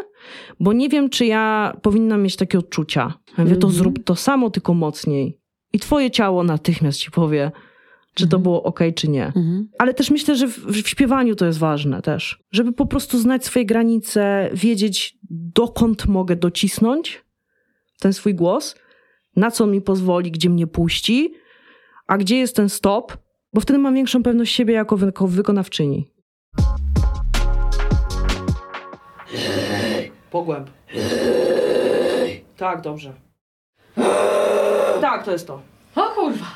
[0.61, 3.01] bo nie wiem, czy ja powinnam mieć takie odczucia.
[3.01, 3.61] Ja mówię, mhm.
[3.61, 5.38] to zrób to samo, tylko mocniej.
[5.72, 7.51] I twoje ciało natychmiast ci powie,
[8.14, 8.42] czy to mhm.
[8.42, 9.27] było ok, czy nie.
[9.27, 9.68] Mhm.
[9.79, 12.44] Ale też myślę, że w, w, śpiewaniu to jest ważne też.
[12.51, 17.24] Żeby po prostu znać swoje granice, wiedzieć, dokąd mogę docisnąć
[18.01, 18.77] ten swój głos,
[19.37, 21.35] na co mi pozwoli, gdzie mnie puści,
[22.07, 23.16] a gdzie jest ten stop,
[23.53, 26.11] bo wtedy mam większą pewność siebie jako, jako wykonawczyni.
[30.31, 30.70] Pogłęb.
[32.57, 33.12] Tak, dobrze.
[35.01, 35.62] Tak, to jest to.
[35.96, 36.46] O kurwa.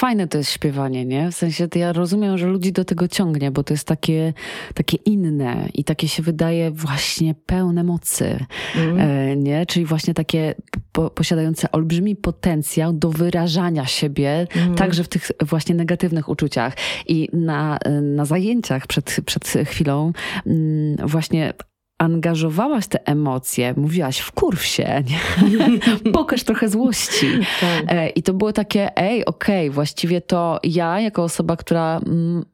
[0.00, 1.30] Fajne to jest śpiewanie, nie?
[1.30, 4.32] W sensie to ja rozumiem, że ludzi do tego ciągnie, bo to jest takie,
[4.74, 8.44] takie inne i takie się wydaje właśnie pełne mocy,
[8.76, 9.42] mm.
[9.44, 9.66] nie?
[9.66, 10.54] Czyli właśnie takie
[10.92, 14.74] po, posiadające olbrzymi potencjał do wyrażania siebie, mm.
[14.74, 16.76] także w tych właśnie negatywnych uczuciach.
[17.06, 20.12] I na, na zajęciach przed, przed chwilą
[20.46, 21.52] mm, właśnie
[22.00, 25.20] angażowałaś te emocje, mówiłaś wkurw się, nie?
[26.12, 27.26] pokaż trochę złości.
[27.60, 27.84] Tak.
[27.88, 32.00] E, I to było takie, ej, okej, okay, właściwie to ja jako osoba, która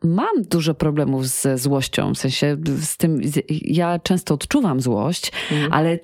[0.05, 5.73] mam dużo problemów ze złością, w sensie z tym, ja często odczuwam złość, mhm.
[5.73, 5.99] ale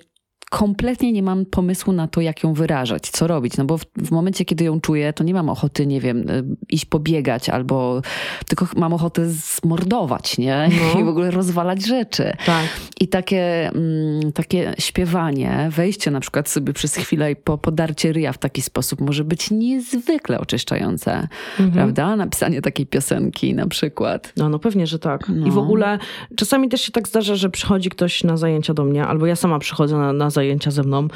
[0.53, 3.57] kompletnie nie mam pomysłu na to, jak ją wyrażać, co robić.
[3.57, 6.43] No bo w, w, momencie, kiedy ją czuję, to nie mam ochoty, nie wiem, y,
[6.69, 8.01] iść pobiegać albo
[8.47, 10.69] tylko mam ochotę zmordować, nie?
[10.93, 10.99] No.
[10.99, 12.33] I w ogóle rozwalać rzeczy.
[12.45, 12.65] Tak.
[12.99, 18.33] I takie, mm, takie śpiewanie, wejście na przykład sobie przez chwilę i po podarcie ryja
[18.33, 21.27] w taki sposób może być niezwykle oczyszczające,
[21.59, 21.71] mhm.
[21.71, 22.15] prawda?
[22.15, 24.33] Napisanie takiej piosenki na przykład.
[24.37, 25.29] No, no pewnie, że tak.
[25.29, 25.47] No.
[25.47, 25.99] I w ogóle
[26.35, 29.59] czasami też się tak zdarza, że przychodzi ktoś na zajęcia do mnie, albo ja sama
[29.59, 31.07] przychodzę na, na zajęcia ze mną.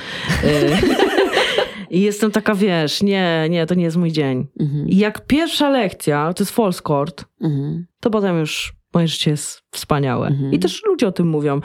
[0.43, 0.77] Y,
[1.89, 4.47] I jestem taka, wiesz, nie, nie, to nie jest mój dzień.
[4.59, 4.87] Mhm.
[4.87, 7.85] I jak pierwsza lekcja, to jest false court, mhm.
[7.99, 10.27] to potem już moje życie jest wspaniałe.
[10.27, 10.53] Mhm.
[10.53, 11.61] I też ludzie o tym mówią.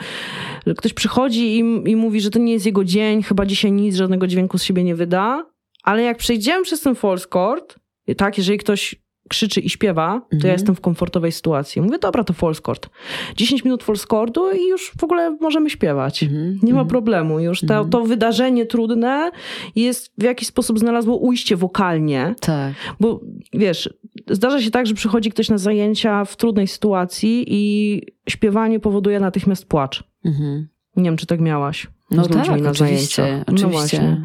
[0.67, 1.59] Że ktoś przychodzi i,
[1.91, 4.83] i mówi, że to nie jest jego dzień, chyba dzisiaj nic, żadnego dźwięku z siebie
[4.83, 5.45] nie wyda,
[5.83, 7.75] ale jak przejdziemy przez ten false court,
[8.17, 8.95] tak, jeżeli ktoś
[9.29, 10.47] krzyczy i śpiewa, to mhm.
[10.47, 11.81] ja jestem w komfortowej sytuacji.
[11.81, 12.89] Mówię, dobra, to false chord.
[13.35, 16.23] 10 minut false chordu i już w ogóle możemy śpiewać.
[16.23, 16.59] Mhm.
[16.63, 16.87] Nie ma mhm.
[16.87, 17.39] problemu.
[17.39, 17.89] Już to, mhm.
[17.89, 19.31] to wydarzenie trudne
[19.75, 22.35] jest w jakiś sposób znalazło ujście wokalnie.
[22.39, 22.73] Tak.
[22.99, 23.21] Bo
[23.53, 23.89] wiesz,
[24.29, 29.65] zdarza się tak, że przychodzi ktoś na zajęcia w trudnej sytuacji i śpiewanie powoduje natychmiast
[29.65, 30.03] płacz.
[30.25, 30.67] Mhm.
[30.95, 31.87] Nie wiem, czy tak miałaś.
[32.11, 33.45] No z tak, na oczywiście, zajęcia.
[33.47, 34.01] No oczywiście.
[34.01, 34.17] No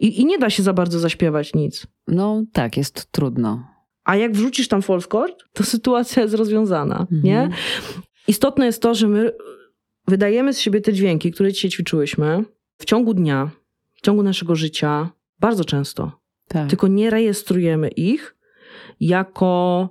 [0.00, 1.86] I, I nie da się za bardzo zaśpiewać nic.
[2.08, 3.75] No tak, jest trudno.
[4.06, 7.22] A jak wrzucisz tam false chord, to sytuacja jest rozwiązana, mhm.
[7.22, 7.48] nie?
[8.28, 9.32] Istotne jest to, że my
[10.08, 12.44] wydajemy z siebie te dźwięki, które dzisiaj ćwiczyłyśmy
[12.78, 13.50] w ciągu dnia,
[13.94, 16.20] w ciągu naszego życia, bardzo często.
[16.48, 16.68] Tak.
[16.68, 18.36] Tylko nie rejestrujemy ich
[19.00, 19.88] jako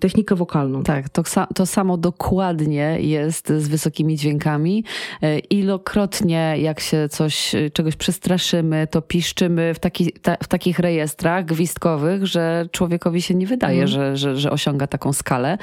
[0.00, 0.82] technikę wokalną.
[0.82, 1.22] Tak, to,
[1.54, 4.84] to samo dokładnie jest z wysokimi dźwiękami.
[5.24, 10.78] Y, ilokrotnie, jak się coś, y, czegoś przestraszymy, to piszczymy w, taki, ta, w takich
[10.78, 13.88] rejestrach gwizdkowych, że człowiekowi się nie wydaje, mm.
[13.88, 15.58] że, że, że osiąga taką skalę.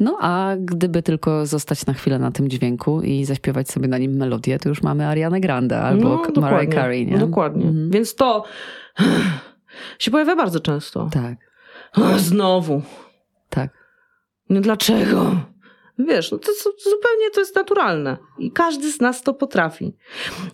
[0.00, 4.16] No a gdyby tylko zostać na chwilę na tym dźwięku i zaśpiewać sobie na nim
[4.16, 7.06] melodię, to już mamy Arianę Grande albo no, Mariah Carey.
[7.06, 7.18] Nie?
[7.18, 7.64] Dokładnie.
[7.64, 7.90] Mm.
[7.90, 8.44] Więc to
[9.98, 11.08] się pojawia bardzo często.
[11.12, 11.52] Tak.
[12.16, 12.82] Znowu.
[14.52, 15.36] No dlaczego?
[15.98, 19.96] Wiesz, no to, to zupełnie to jest naturalne i każdy z nas to potrafi.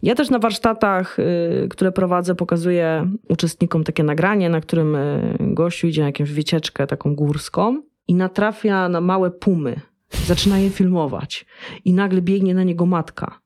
[0.02, 5.86] Ja też na warsztatach, y, które prowadzę, pokazuję uczestnikom takie nagranie, na którym y, gościu
[5.86, 9.80] idzie na jakąś wycieczkę taką górską i natrafia na małe pumy.
[10.10, 11.46] Zaczyna je filmować
[11.84, 13.40] i nagle biegnie na niego matka.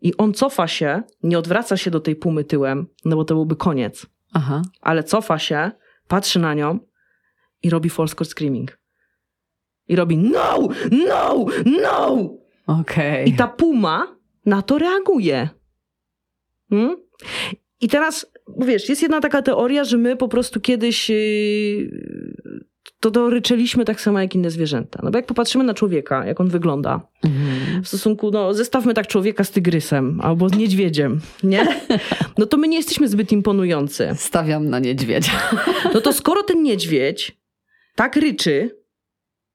[0.00, 3.56] I on cofa się, nie odwraca się do tej pumy tyłem, no bo to byłby
[3.56, 4.06] koniec.
[4.32, 4.62] Aha.
[4.80, 5.70] Ale cofa się,
[6.08, 6.78] patrzy na nią
[7.62, 8.83] i robi false screaming.
[9.88, 10.68] I robi no,
[11.08, 11.46] no,
[11.82, 12.34] no!
[12.66, 13.24] Okay.
[13.24, 14.16] I ta puma
[14.46, 15.48] na to reaguje.
[16.70, 16.96] Hmm?
[17.80, 18.26] I teraz,
[18.58, 21.90] wiesz, jest jedna taka teoria, że my po prostu kiedyś yy,
[23.00, 25.00] to, ryczeliśmy tak samo jak inne zwierzęta.
[25.02, 27.82] No bo jak popatrzymy na człowieka, jak on wygląda, mm.
[27.82, 31.66] w stosunku, no zestawmy tak człowieka z tygrysem albo z niedźwiedziem, nie?
[32.38, 34.10] No to my nie jesteśmy zbyt imponujący.
[34.16, 35.32] Stawiam na niedźwiedzia.
[35.94, 37.36] No to skoro ten niedźwiedź
[37.94, 38.70] tak ryczy,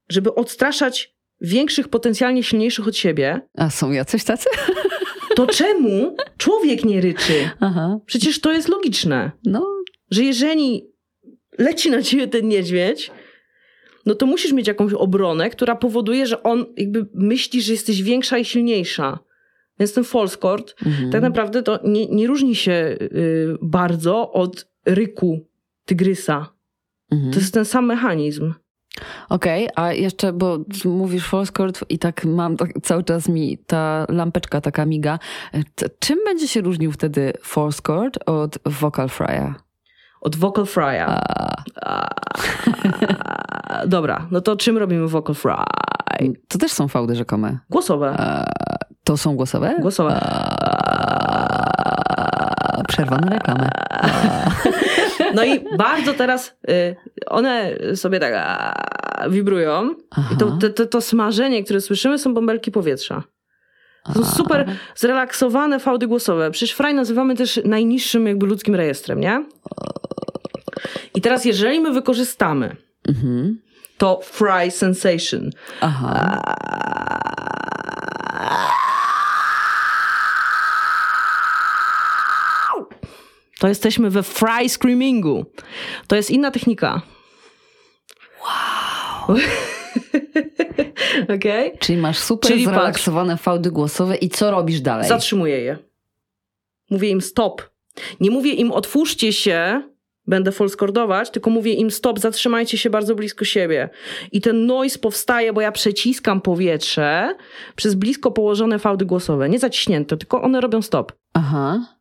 [0.10, 3.42] żeby odstraszać większych, potencjalnie silniejszych od siebie.
[3.58, 4.50] A są jacyś tacy?
[5.36, 7.50] To czemu człowiek nie ryczy?
[7.60, 8.00] Aha.
[8.06, 9.32] Przecież to jest logiczne.
[9.46, 9.66] No.
[10.12, 10.88] Że jeżeli
[11.58, 13.12] leci na ciebie ten niedźwiedź,
[14.06, 18.38] no to musisz mieć jakąś obronę, która powoduje, że on jakby myśli, że jesteś większa
[18.38, 19.20] i silniejsza.
[19.80, 21.12] Więc ten false chord mhm.
[21.12, 25.48] tak naprawdę to nie, nie różni się y, bardzo od ryku
[25.86, 26.54] tygrysa.
[27.12, 27.32] Mhm.
[27.34, 28.54] To jest ten sam mechanizm.
[29.30, 33.58] Okej, okay, a jeszcze, bo mówisz false chord i tak mam tak, cały czas mi
[33.58, 35.20] ta lampeczka taka miga.
[36.00, 39.54] Czym będzie się różnił wtedy false chord od vocal fry'a?
[40.22, 41.20] Od vocal fry'a.
[43.88, 45.54] Dobra, no to czym robimy vocal fry?
[46.48, 47.60] To też są fałdy rzekome.
[47.70, 48.16] Głosowe.
[49.04, 49.76] To są głosowe?
[49.82, 50.20] Głosowe.
[52.88, 53.70] Przerwa na reklamę.
[55.36, 58.34] No i bardzo teraz y, one sobie tak
[59.30, 59.96] wibrują.
[60.34, 63.24] I to, to, to, smażenie, które słyszymy, są bąbelki powietrza.
[64.06, 64.66] To są super
[64.96, 66.52] zrelaksowane fałdy głosowe.
[66.52, 69.46] Przecież fraj nazywamy też najniższym jakby ludzkim rejestrem, nie?
[71.16, 72.76] I teraz jeżeli my wykorzystamy
[73.08, 73.60] mhm.
[73.98, 75.50] to fry sensation.
[75.82, 76.42] Aha.
[83.60, 85.46] To jesteśmy we fry screamingu.
[86.08, 87.02] To jest inna technika.
[88.42, 89.38] Wow.
[91.36, 91.72] okay?
[91.80, 95.08] Czyli masz super Czyli zrelaksowane patrz, fałdy głosowe i co robisz dalej?
[95.08, 95.78] Zatrzymuję je.
[96.90, 97.70] Mówię im stop.
[98.20, 99.82] Nie mówię im otwórzcie się,
[100.28, 103.90] będę folskordować, tylko mówię im stop, zatrzymajcie się bardzo blisko siebie.
[104.32, 107.36] I ten noise powstaje, bo ja przeciskam powietrze
[107.76, 109.50] przez blisko położone fałdy głosowe.
[109.50, 111.14] Nie zaciśnięte, tylko one robią stop.
[111.34, 111.99] Aha.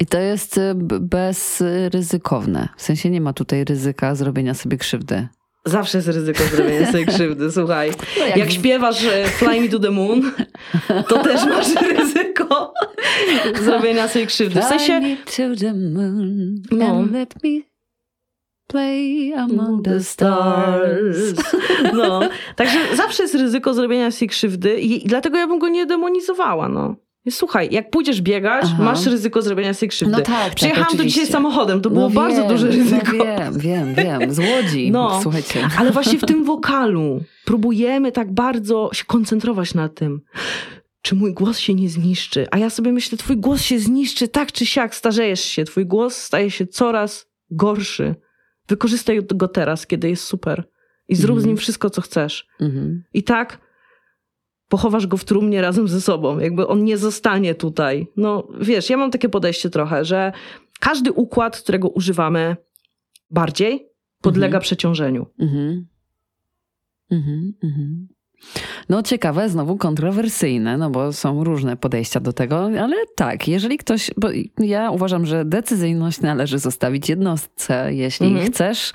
[0.00, 2.68] I to jest y, bezryzykowne.
[2.76, 5.28] W sensie nie ma tutaj ryzyka zrobienia sobie krzywdy.
[5.64, 7.90] Zawsze jest ryzyko zrobienia sobie krzywdy, słuchaj.
[8.18, 8.36] No jak...
[8.36, 8.50] jak...
[8.50, 10.32] śpiewasz e, Fly Me to the Moon,
[11.08, 12.74] to też masz ryzyko
[13.62, 14.60] zrobienia sobie krzywdy.
[14.60, 15.00] W sensie...
[15.00, 17.06] Fly me to the moon no.
[17.12, 17.60] let me
[18.66, 21.34] play among the stars.
[21.94, 22.20] No,
[22.56, 26.96] także zawsze jest ryzyko zrobienia sobie krzywdy i dlatego ja bym go nie demonizowała, no.
[27.30, 28.82] Słuchaj, jak pójdziesz biegać, Aha.
[28.82, 30.16] masz ryzyko zrobienia sobie krzywdy.
[30.16, 33.16] No tak, Przyjechałam tak, tu dzisiaj samochodem, to było no bardzo duże no ryzyko.
[33.16, 35.68] No wiem, wiem, wiem, z Łodzi, no, słuchajcie.
[35.78, 40.20] Ale właśnie w tym wokalu próbujemy tak bardzo się koncentrować na tym,
[41.02, 42.46] czy mój głos się nie zniszczy.
[42.50, 46.16] A ja sobie myślę, twój głos się zniszczy tak czy siak, starzejesz się, twój głos
[46.16, 48.14] staje się coraz gorszy.
[48.68, 50.64] Wykorzystaj go teraz, kiedy jest super.
[51.08, 51.42] I zrób mhm.
[51.42, 52.46] z nim wszystko, co chcesz.
[52.60, 53.04] Mhm.
[53.12, 53.58] I tak
[54.70, 56.38] pochowasz go w trumnie razem ze sobą.
[56.38, 58.06] Jakby on nie zostanie tutaj.
[58.16, 60.32] No wiesz, ja mam takie podejście trochę, że
[60.80, 62.56] każdy układ, którego używamy
[63.30, 63.88] bardziej,
[64.22, 64.62] podlega mhm.
[64.62, 65.26] przeciążeniu.
[65.38, 65.86] Mhm.
[67.10, 68.08] Mhm, mhm.
[68.88, 74.10] No ciekawe, znowu kontrowersyjne, no bo są różne podejścia do tego, ale tak, jeżeli ktoś,
[74.16, 78.46] bo ja uważam, że decyzyjność należy zostawić jednostce, jeśli mhm.
[78.46, 78.92] chcesz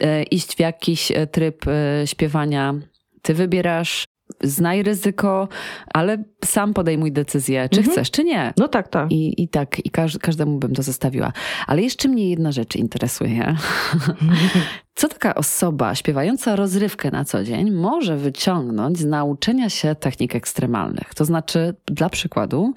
[0.00, 2.74] e, iść w jakiś e, tryb e, śpiewania,
[3.22, 4.04] ty wybierasz
[4.42, 5.48] znaj ryzyko,
[5.94, 7.92] ale sam podejmuj decyzję, czy mhm.
[7.92, 8.52] chcesz, czy nie.
[8.56, 9.12] No tak, tak.
[9.12, 11.32] I, i tak, i każ, każdemu bym to zostawiła.
[11.66, 13.56] Ale jeszcze mnie jedna rzecz interesuje.
[14.94, 21.14] Co taka osoba śpiewająca rozrywkę na co dzień może wyciągnąć z nauczenia się technik ekstremalnych?
[21.14, 22.74] To znaczy, dla przykładu,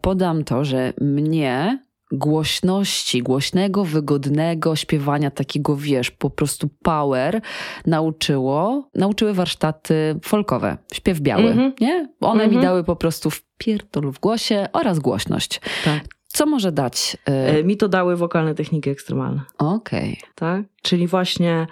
[0.00, 1.78] podam to, że mnie
[2.12, 7.40] głośności, głośnego, wygodnego śpiewania, takiego wiesz, po prostu power
[7.86, 11.80] nauczyło, nauczyły warsztaty folkowe, śpiew biały, mm -hmm.
[11.80, 12.08] nie?
[12.20, 12.56] One mm -hmm.
[12.56, 15.60] mi dały po prostu wpierdol w głosie oraz głośność.
[15.84, 16.04] Tak.
[16.26, 17.16] Co może dać?
[17.60, 17.64] Y...
[17.64, 19.40] Mi to dały wokalne techniki ekstremalne.
[19.58, 20.18] Okej.
[20.18, 20.32] Okay.
[20.34, 20.62] Tak?
[20.82, 21.66] Czyli właśnie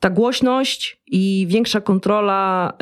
[0.00, 2.72] ta głośność i większa kontrola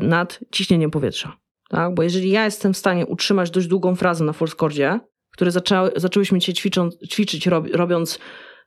[0.00, 1.36] y, nad ciśnieniem powietrza.
[1.68, 1.94] Tak?
[1.94, 5.00] Bo jeżeli ja jestem w stanie utrzymać dość długą frazę na falskordzie,
[5.34, 8.18] które zaczęły, zaczęłyśmy dzisiaj ćwicząc, ćwiczyć, rob, robiąc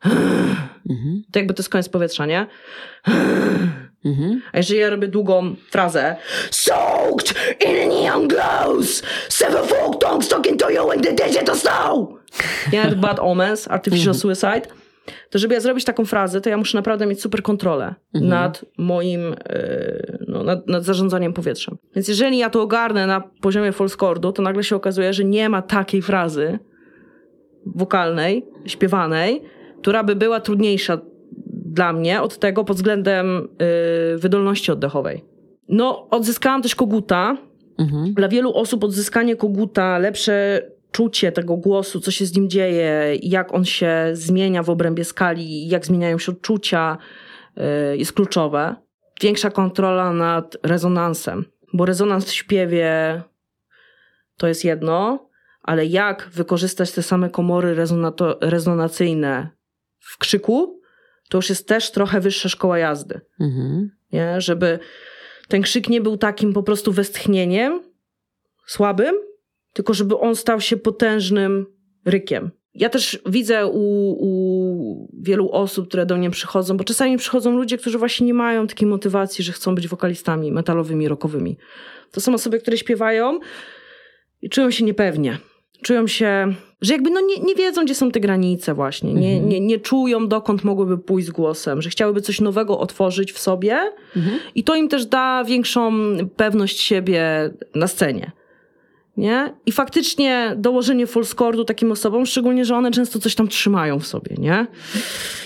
[0.89, 1.24] mhm.
[1.32, 2.47] to jakby to jest koniec powietrza, nie?
[4.05, 4.41] Mhm.
[4.53, 6.15] A jeżeli ja robię długą frazę
[6.51, 7.34] Soaked
[7.65, 12.09] in neon glows Seven folk tongues talking to you in the digital snow
[12.74, 14.20] Nie, Bad Omens, Artificial mhm.
[14.20, 14.87] Suicide
[15.30, 18.30] to żeby ja zrobić taką frazę, to ja muszę naprawdę mieć super kontrolę mhm.
[18.30, 21.78] nad moim, e, no, nad, nad, zarządzaniem powietrzem.
[21.95, 25.49] Więc jeżeli ja to ogarnę na poziomie false chordu, to nagle się okazuje, że nie
[25.49, 26.60] ma takiej frazy
[27.66, 29.41] wokalnej, śpiewanej,
[29.82, 30.97] która by była trudniejsza
[31.66, 33.47] dla mnie od tego pod względem
[34.12, 35.24] yy, wydolności oddechowej.
[35.70, 37.38] No, odzyskałam też koguta.
[37.78, 38.14] Mhm.
[38.14, 40.62] Dla wielu osób odzyskanie koguta, lepsze
[40.98, 45.68] czucie tego głosu, co się z nim dzieje, jak on się zmienia w obrębie skali,
[45.68, 46.98] jak zmieniają się odczucia,
[47.93, 48.76] y, jest kluczowe.
[49.22, 53.22] Większa kontrola nad rezonansem, bo rezonans w śpiewie
[54.38, 55.30] to jest jedno,
[55.62, 57.76] ale jak wykorzystać te same komory
[58.41, 59.50] rezonacyjne
[60.00, 60.82] w krzyku,
[61.30, 63.22] to już jest też trochę wyższa szkoła jazdy.
[63.39, 63.91] Mhm.
[64.12, 64.41] Nie?
[64.41, 64.80] Żeby
[65.48, 67.84] ten krzyk nie był takim po prostu westchnieniem
[68.66, 69.27] słabym,
[69.78, 71.66] tylko żeby on stał się potężnym
[72.06, 72.52] rykiem.
[72.74, 73.80] Ja też widzę u,
[74.20, 78.68] u, wielu osób, które do mnie przychodzą, bo czasami przychodzą ludzie, którzy właśnie nie mają
[78.68, 81.58] takiej motywacji, że chcą być wokalistami metalowymi, rockowymi.
[82.12, 83.40] To są osoby, które śpiewają
[84.42, 85.38] i czują się niepewnie.
[85.82, 89.14] Czują się, że jakby no nie, nie wiedzą, gdzie są te granice właśnie.
[89.14, 89.50] Nie, mhm.
[89.50, 91.82] nie, nie czują, dokąd mogłyby pójść z głosem.
[91.82, 93.80] Że chciałyby coś nowego otworzyć w sobie
[94.16, 94.40] mhm.
[94.56, 95.94] i to im też da większą
[96.36, 98.32] pewność siebie na scenie
[99.18, 99.53] nie?
[99.65, 101.24] I faktycznie dołożenie full
[101.68, 104.68] takim osobom, szczególnie, że one często coś tam trzymają w sobie, nie?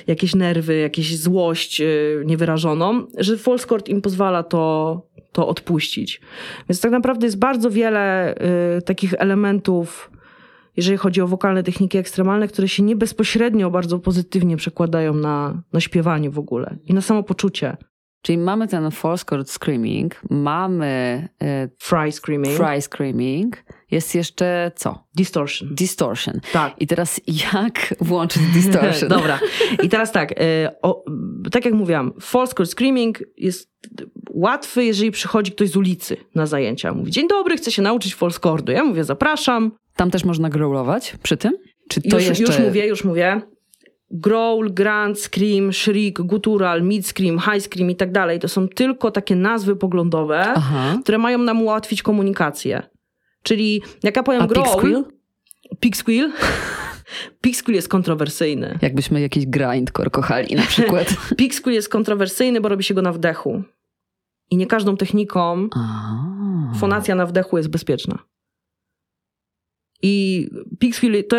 [0.07, 3.57] Jakieś nerwy, jakieś złość yy, niewyrażoną, że full
[3.87, 5.01] im pozwala to,
[5.31, 6.21] to odpuścić.
[6.69, 8.35] Więc tak naprawdę jest bardzo wiele
[8.75, 10.11] yy, takich elementów,
[10.77, 15.79] jeżeli chodzi o wokalne techniki ekstremalne, które się nie bezpośrednio bardzo pozytywnie przekładają na, na
[15.79, 17.77] śpiewanie w ogóle i na samopoczucie.
[18.21, 20.85] Czyli mamy ten false chord screaming, mamy
[21.41, 22.57] e, fry screaming.
[22.57, 23.63] Fry screaming.
[23.91, 25.03] Jest jeszcze co?
[25.15, 25.75] Distortion.
[25.75, 26.39] Distortion.
[26.53, 26.73] Tak.
[26.81, 29.09] I teraz jak włączyć distortion?
[29.17, 29.39] Dobra.
[29.83, 31.03] I teraz tak, e, o,
[31.51, 33.71] tak jak mówiłam, false chord screaming jest
[34.29, 36.93] łatwy, jeżeli przychodzi ktoś z ulicy na zajęcia.
[36.93, 38.71] Mówi, dzień dobry, chcę się nauczyć false chordu.
[38.71, 39.71] Ja mówię, zapraszam.
[39.95, 41.53] Tam też można growlować przy tym?
[41.89, 42.43] Czy to już, jeszcze...
[42.43, 43.41] już mówię, już mówię
[44.11, 49.11] growl, grand, scream, shriek, guttural, mid scream, high scream i tak dalej, to są tylko
[49.11, 50.97] takie nazwy poglądowe, Aha.
[51.01, 52.83] które mają nam ułatwić komunikację.
[53.43, 54.69] Czyli jak ja powiem A growl...
[54.69, 55.05] squeal?
[57.41, 58.79] Pig squeal jest kontrowersyjny.
[58.81, 61.15] Jakbyśmy jakiś grindcore kochali na przykład.
[61.37, 63.63] Pig squeal jest kontrowersyjny, bo robi się go na wdechu.
[64.51, 66.73] I nie każdą techniką A.
[66.79, 68.17] fonacja na wdechu jest bezpieczna.
[70.01, 70.47] I
[70.79, 71.37] pig squeal, to,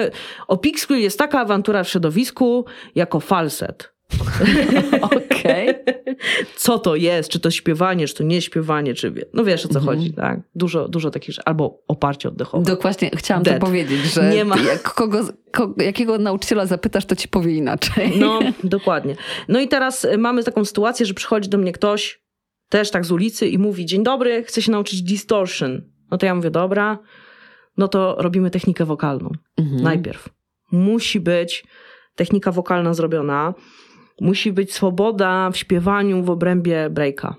[0.48, 3.92] o pig squeal jest taka awantura w środowisku, jako falset.
[5.02, 5.68] Okej.
[6.56, 7.30] Co to jest?
[7.30, 9.24] Czy to śpiewanie, czy to nie śpiewanie, czy wie.
[9.34, 9.96] No wiesz o co Mhm.
[9.98, 10.40] chodzi, tak?
[10.54, 11.36] Dużo, dużo takich.
[11.44, 12.64] Albo oparcie oddechowe.
[12.64, 13.60] Dokładnie, chciałam Dead.
[13.60, 14.56] to powiedzieć, że Nie ma.
[14.60, 15.20] jak kogo,
[15.52, 18.12] kogo, jakiego nauczyciela zapytasz, to ci powie inaczej.
[18.18, 19.16] No, dokładnie.
[19.48, 22.22] No i teraz y, mamy taką sytuację, że przychodzi do mnie ktoś,
[22.68, 25.82] też tak z ulicy i mówi, dzień dobry, chcę się nauczyć distortion.
[26.10, 26.98] No to ja mówię, dobra,
[27.76, 29.30] no to robimy technikę wokalną.
[29.56, 29.82] Mhm.
[29.82, 30.28] Najpierw.
[30.72, 31.64] Musi być
[32.14, 33.54] technika wokalna zrobiona,
[34.20, 37.36] musi być swoboda w śpiewaniu w obrębie breaka.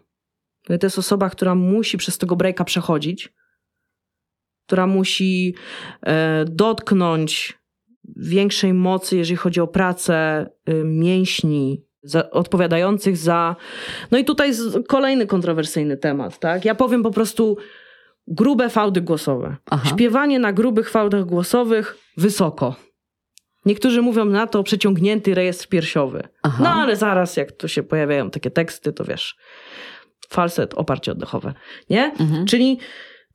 [0.70, 3.34] No To jest osoba, która musi przez tego breaka przechodzić,
[4.66, 5.56] która musi
[6.02, 7.64] e, dotknąć
[8.18, 13.56] większej mocy, jeżeli chodzi o pracę y, mięśni za, odpowiadających za.
[14.12, 14.52] No i tutaj
[14.88, 16.66] kolejny kontrowersyjny temat, tak?
[16.66, 17.58] Ja powiem po prostu
[18.28, 19.56] grube fałdy głosowe.
[19.72, 19.90] Aha.
[19.90, 22.76] Śpiewanie na grubych fałdach głosowych wysoko.
[23.66, 26.24] Niektórzy mówią na to przeciągnięty rejestr piersiowy.
[26.44, 26.64] Aha.
[26.64, 29.38] No ale zaraz, jak tu się pojawiają takie teksty, to wiesz,
[30.30, 31.54] falset, oparcie oddechowe,
[31.90, 32.06] nie?
[32.20, 32.46] Mhm.
[32.46, 32.80] Czyli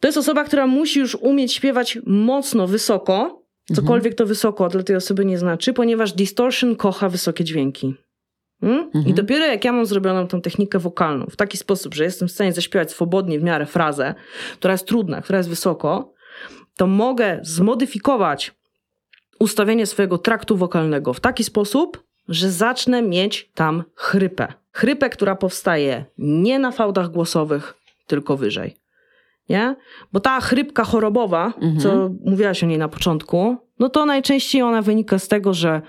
[0.01, 3.43] to jest osoba, która musi już umieć śpiewać mocno, wysoko,
[3.75, 7.95] cokolwiek to wysoko dla tej osoby nie znaczy, ponieważ distortion kocha wysokie dźwięki.
[8.63, 8.79] Mm?
[8.79, 9.07] Mhm.
[9.07, 12.33] I dopiero jak ja mam zrobioną tą technikę wokalną w taki sposób, że jestem w
[12.33, 14.15] stanie zaśpiewać swobodnie w miarę frazę,
[14.55, 16.13] która jest trudna, która jest wysoko,
[16.77, 18.55] to mogę zmodyfikować
[19.39, 24.53] ustawienie swojego traktu wokalnego w taki sposób, że zacznę mieć tam chrypę.
[24.73, 27.75] Chrypę, która powstaje nie na fałdach głosowych,
[28.07, 28.77] tylko wyżej.
[29.49, 29.77] Nie?
[30.13, 31.79] Bo ta chrypka chorobowa, Mhm.
[31.81, 35.83] co mówiłaś o niej na początku, no to najczęściej ona wynika z tego, że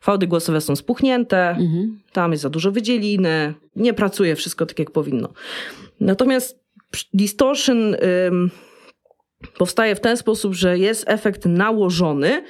[0.00, 2.00] fałdy głosowe są spuchnięte, Mhm.
[2.12, 5.28] tam jest za dużo wydzieliny, nie pracuje wszystko tak, jak powinno.
[6.00, 6.60] Natomiast
[7.14, 7.96] distortion
[9.58, 12.44] powstaje w ten sposób, że jest efekt nałożony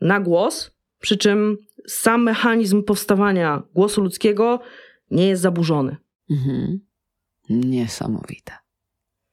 [0.00, 0.70] na głos,
[1.00, 4.60] przy czym sam mechanizm powstawania głosu ludzkiego
[5.10, 5.96] nie jest zaburzony.
[6.30, 6.80] Mhm.
[7.50, 8.52] Niesamowite.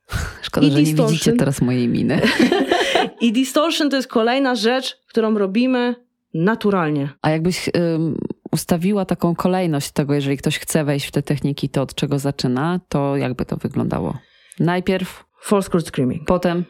[0.42, 1.12] Szkoda, I że nie distortion.
[1.12, 2.22] widzicie teraz mojej miny.
[3.22, 5.96] I distortion to jest kolejna rzecz, którą robimy
[6.34, 7.10] naturalnie.
[7.22, 8.18] A jakbyś ym,
[8.52, 12.80] ustawiła taką kolejność tego, jeżeli ktoś chce wejść w te techniki, to od czego zaczyna,
[12.90, 14.18] to jakby to wyglądało?
[14.60, 16.66] Najpierw, False chord screaming, potem,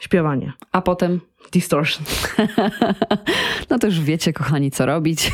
[0.00, 1.20] śpiewanie, a potem.
[1.52, 2.04] distortion.
[3.70, 5.32] No to już wiecie, kochani, co robić.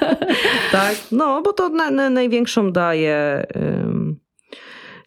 [0.72, 0.96] tak?
[1.12, 4.20] No, bo to na, na, największą daje ym,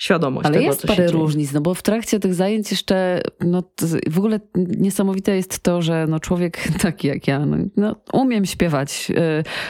[0.01, 3.63] świadomość Ale tego, jest co parę różnic, no bo w trakcie tych zajęć jeszcze, no
[4.09, 9.09] w ogóle niesamowite jest to, że no człowiek taki jak ja, no, no umiem śpiewać,
[9.09, 9.15] yy,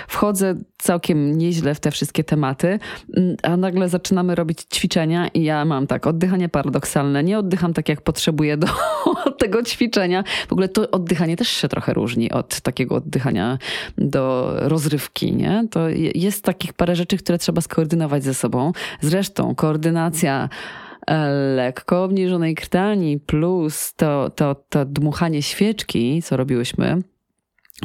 [0.07, 2.79] wchodzę całkiem nieźle w te wszystkie tematy,
[3.17, 7.89] mm, a nagle zaczynamy robić ćwiczenia i ja mam tak, oddychanie paradoksalne, nie oddycham tak
[7.89, 8.67] jak potrzebuję do
[9.39, 10.23] tego ćwiczenia.
[10.47, 13.57] W ogóle to oddychanie też się trochę różni od takiego oddychania
[13.97, 15.67] do rozrywki, nie?
[15.71, 18.71] To je- jest takich parę rzeczy, które trzeba skoordynować ze sobą.
[19.01, 26.97] Zresztą koordynacja e, lekko obniżonej krtani plus to, to, to dmuchanie świeczki, co robiłyśmy,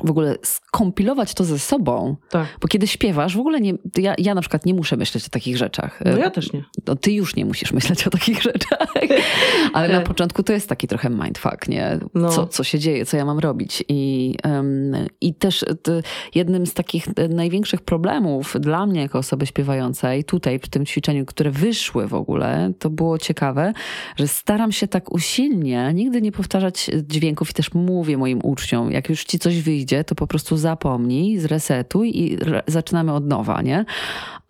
[0.04, 2.46] w ogóle skompilować to ze sobą, Tak.
[2.60, 5.56] bo kiedy śpiewasz, w ogóle nie, ja, ja na przykład nie muszę myśleć o takich
[5.56, 6.00] rzeczach.
[6.04, 6.64] No ja też nie.
[6.86, 8.88] No, ty już nie musisz myśleć o takich rzeczach.
[9.72, 11.98] Ale na początku to jest taki trochę mindfuck, nie?
[12.14, 12.28] No.
[12.28, 13.84] Co, co się dzieje, co ja mam robić.
[13.88, 16.02] I, em, i też t,
[16.34, 21.26] jednym z takich e, największych problemów dla mnie jako osoby śpiewającej tutaj w tym ćwiczeniu,
[21.26, 23.72] które wyszły w ogóle, to było ciekawe,
[24.16, 29.08] że staram się tak usilnie nigdy nie powtarzać dźwięków i też mówię moim uczniom, jak
[29.08, 33.84] już ci coś wyjdzie, to po prostu zapomnij, zresetuj i re- zaczynamy od nowa, nie?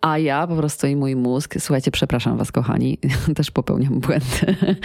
[0.01, 2.97] A ja po prostu i mój mózg, słuchajcie, przepraszam was kochani,
[3.35, 4.55] też popełniam błędy.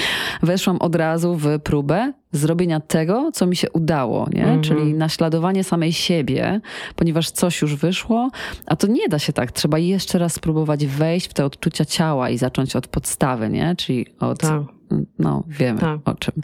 [0.43, 4.43] Weszłam od razu w próbę zrobienia tego, co mi się udało, nie?
[4.43, 4.63] Mhm.
[4.63, 6.61] Czyli naśladowanie samej siebie,
[6.97, 8.31] ponieważ coś już wyszło,
[8.67, 9.53] a to nie da się tak.
[9.53, 13.77] Trzeba jeszcze raz spróbować wejść w te odczucia ciała i zacząć od podstawy, nie?
[13.77, 14.63] Czyli od Tak.
[15.19, 16.01] No wiemy Tak.
[16.05, 16.35] o czym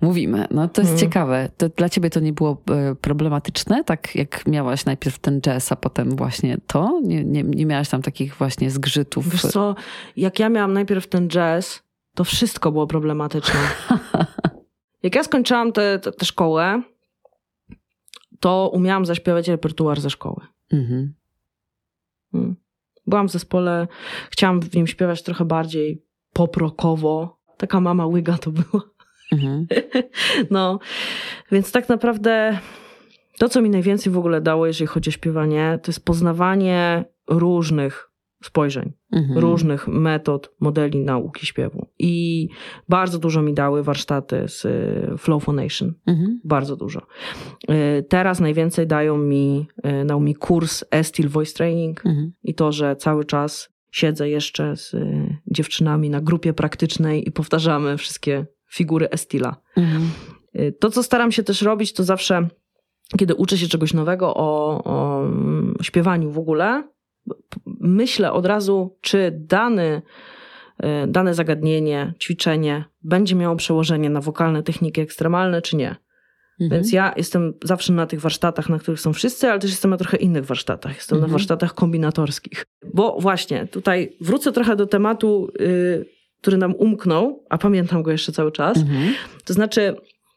[0.00, 0.46] mówimy.
[0.50, 1.10] No to jest Mhm.
[1.10, 1.48] ciekawe.
[1.56, 5.76] To dla ciebie to nie było e, problematyczne, tak jak miałaś najpierw ten jazz, a
[5.76, 7.00] potem właśnie to?
[7.04, 9.28] Nie, nie, nie miałaś tam takich właśnie zgrzytów?
[9.28, 9.74] Wiesz co,
[10.16, 11.82] jak ja miałam najpierw ten jazz,
[12.14, 13.60] to wszystko było problematyczne.
[15.02, 16.82] Jak ja skończyłam tę te, te, szkołę,
[18.40, 20.46] to umiałam zaśpiewać repertuar ze szkoły.
[20.72, 21.14] Mhm.
[22.34, 22.56] Mm.
[23.06, 23.88] Byłam w zespole,
[24.30, 27.38] chciałam w nim śpiewać trochę bardziej poprokowo.
[27.62, 28.82] Taka mama łyga to była.
[29.32, 29.66] Mhm.
[30.50, 30.78] No,
[31.52, 32.58] więc tak naprawdę
[33.38, 38.10] to, co mi najwięcej w ogóle dało, jeżeli chodzi o śpiewanie, to jest poznawanie różnych
[38.44, 39.38] spojrzeń, mhm.
[39.38, 41.86] różnych metod, modeli nauki śpiewu.
[41.98, 42.48] I
[42.88, 45.94] bardzo dużo mi dały warsztaty z y, Flow Foundation.
[46.06, 46.40] Mhm.
[46.44, 47.00] Bardzo dużo.
[47.70, 49.66] Y, teraz najwięcej dają mi,
[50.02, 52.32] y, dał mi kurs Estil Voice Training mhm.
[52.42, 54.96] i to, że cały czas siedzę jeszcze z
[55.46, 59.56] dziewczynami na grupie praktycznej i powtarzamy wszystkie figury Estila.
[59.76, 60.10] Mhm.
[60.80, 62.48] To, co staram się też robić, to zawsze,
[63.18, 66.82] kiedy uczę się czegoś nowego o, o mm, śpiewaniu w ogóle,
[67.80, 70.02] myślę od razu, czy dany,
[70.78, 75.96] e, dane zagadnienie, ćwiczenie będzie miało przełożenie na wokalne techniki ekstremalne, czy nie.
[76.62, 76.80] Mhm.
[76.80, 79.96] Więc ja jestem zawsze na tych warsztatach, na których są wszyscy, ale też jestem na
[79.96, 80.96] trochę innych warsztatach.
[80.96, 81.30] Jestem mhm.
[81.30, 82.66] na warsztatach kombinatorskich.
[82.94, 86.06] Bo właśnie, tutaj wrócę trochę do tematu, yy,
[86.40, 88.76] który nam umknął, a pamiętam go jeszcze cały czas.
[88.76, 89.14] Mhm.
[89.44, 89.96] To znaczy,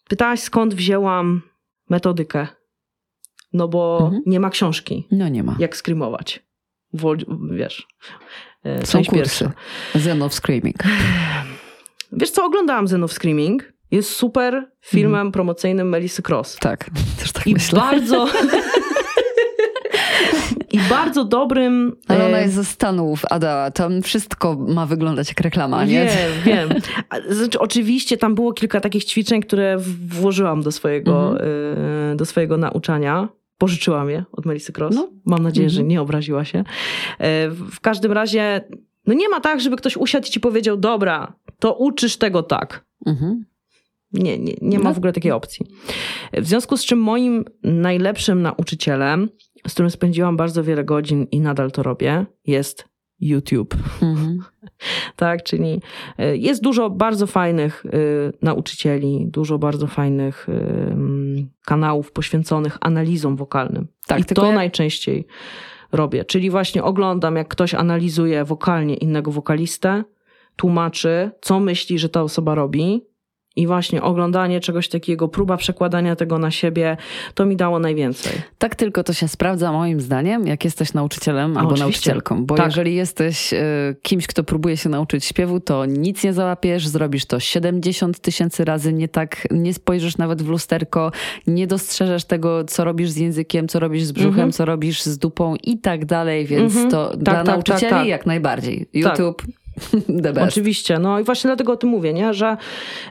[0.09, 1.41] pytałaś skąd wzięłam
[1.89, 2.47] metodykę.
[3.53, 4.23] No bo mhm.
[4.25, 5.07] nie ma książki.
[5.11, 5.55] No nie ma.
[5.59, 6.45] Jak skrymować
[7.51, 7.87] wiesz.
[8.63, 9.51] E, Są kursy.
[9.95, 10.75] Zen of Screaming.
[12.11, 13.73] Wiesz co, oglądałam Zen of Screaming.
[13.95, 15.31] Jest super filmem mm.
[15.31, 16.55] promocyjnym Melisy Cross.
[16.55, 16.89] Tak,
[17.19, 17.79] też tak I myślę.
[17.79, 18.27] bardzo...
[20.71, 21.95] I bardzo dobrym.
[22.07, 23.71] Ale ona e, jest ze Stanów, Ada.
[23.71, 26.05] Tam wszystko ma wyglądać jak reklama, nie?
[26.05, 26.69] Wiem, wiem.
[27.29, 29.77] Znaczy, oczywiście tam było kilka takich ćwiczeń, które
[30.07, 32.15] włożyłam do swojego, mm -hmm.
[32.15, 33.27] do swojego nauczania.
[33.57, 34.95] Pożyczyłam je od Melisy Cross.
[34.95, 35.09] No.
[35.25, 35.75] Mam nadzieję, mhm.
[35.75, 36.63] że nie obraziła się.
[37.19, 38.61] E, w każdym razie,
[39.07, 42.85] no nie ma tak, żeby ktoś usiadł i ci powiedział, dobra, to uczysz tego tak.
[43.05, 43.45] Mhm.
[44.15, 44.93] Nie, nie, nie ma no.
[44.93, 45.65] w ogóle takiej opcji.
[46.33, 49.29] W związku z czym moim najlepszym nauczycielem,
[49.67, 52.85] z którym spędziłam bardzo wiele godzin i nadal to robię, jest
[53.19, 53.75] YouTube.
[54.01, 54.37] Mhm.
[55.15, 55.81] tak, czyli
[56.17, 57.89] e, jest dużo bardzo fajnych y,
[58.41, 63.87] nauczycieli, dużo bardzo fajnych y, kanałów poświęconych analizom wokalnym.
[64.07, 65.27] Tak, I to najczęściej
[65.91, 66.25] robię.
[66.25, 70.03] Czyli właśnie oglądam, jak ktoś analizuje wokalnie innego wokalistę,
[70.55, 73.05] tłumaczy, co myśli, że ta osoba robi,
[73.55, 76.97] i właśnie oglądanie czegoś takiego, próba przekładania tego na siebie,
[77.33, 78.33] to mi dało najwięcej.
[78.57, 81.83] Tak tylko to się sprawdza moim zdaniem, jak jesteś nauczycielem albo oczywiście.
[81.83, 82.45] nauczycielką.
[82.45, 82.65] Bo tak.
[82.65, 83.57] jeżeli jesteś y,
[84.01, 88.93] kimś, kto próbuje się nauczyć śpiewu, to nic nie załapiesz, zrobisz to 70 tysięcy razy,
[88.93, 91.11] nie tak, nie spojrzysz nawet w lusterko,
[91.47, 94.55] nie dostrzeżesz tego, co robisz z językiem, co robisz z brzuchem, mm -hmm.
[94.55, 96.91] co robisz z dupą i tak dalej, więc mm -hmm.
[96.91, 98.87] to tak, dla tak, tak nauczycieli tak, jak najbardziej.
[98.93, 99.43] YouTube
[100.47, 102.33] Oczywiście, no i właśnie dlatego o tym mówię, nie?
[102.33, 102.57] że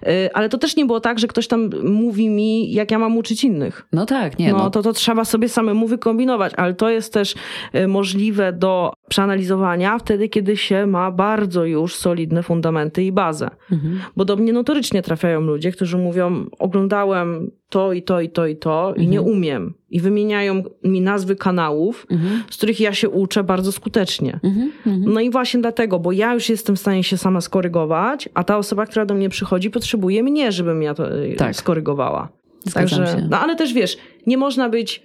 [0.03, 3.17] yy, ale to też nie było tak, że ktoś tam mówi mi, jak ja mam
[3.17, 3.87] uczyć innych.
[3.93, 4.53] No tak, nie.
[4.53, 4.71] No, no.
[4.71, 7.35] To, to trzeba sobie samemu wykombinować, ale to jest też
[7.73, 13.51] yy, możliwe do przeanalizowania wtedy, kiedy się ma bardzo już solidne fundamenty i bazę.
[13.73, 14.01] Mhm.
[14.17, 18.57] Bo do mnie notorycznie trafiają ludzie, którzy mówią, oglądałem to i to i to i
[18.57, 19.07] to mhm.
[19.07, 19.37] i nie mhm.
[19.37, 19.75] umiem.
[19.91, 22.43] I wymieniają mi nazwy kanałów, mhm.
[22.51, 24.41] z których ja się uczę bardzo skutecznie.
[24.43, 24.73] Mhm.
[24.87, 25.15] mhm.
[25.15, 28.59] No i właśnie dlatego, bo ja już jestem w stanie się sama skorygować, a ta
[28.59, 31.57] osoba, która do mnie przychodzi, potrzebuje mnie, żebym ja to e, tak.
[31.57, 32.29] skorygowała.
[32.65, 33.29] Zgadzam Także, się.
[33.31, 33.97] no ale też wiesz,
[34.27, 35.03] nie można być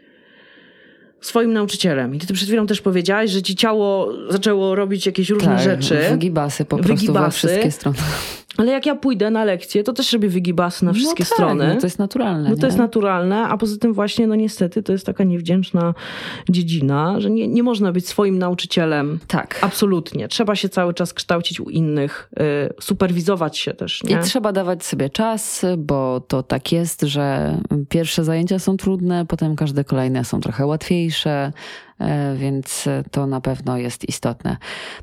[1.22, 2.16] swoim nauczycielem.
[2.16, 6.00] I ty przed chwilą też powiedziałaś, że ci ciało zaczęło robić jakieś różne tak, rzeczy.
[6.12, 7.48] Wygibasy po prostu wygibasy.
[7.48, 7.98] we wszystkie strony.
[8.60, 11.38] Ale jak ja pójdę na lekcję, to też robię wygibasy na no wszystkie no tak,
[11.38, 11.74] strony.
[11.74, 12.50] No to jest naturalne.
[12.50, 15.94] No to jest naturalne, a poza tym właśnie, no niestety, to jest taka niewdzięczna
[16.50, 19.20] dziedzina, że nie, nie można być swoim nauczycielem.
[19.28, 19.60] Tak.
[19.62, 20.28] Absolutnie.
[20.28, 24.04] Trzeba się cały czas kształcić u innych, y, superwizować się też.
[24.04, 24.16] Nie?
[24.16, 27.58] I trzeba dawać sobie czas, bo to tak jest, że
[27.90, 31.52] pierwsze zajęcia są trudne, potem każde kolejne są trochę łatwiejsze.
[32.00, 34.58] E, więc to na pewno jest istotne.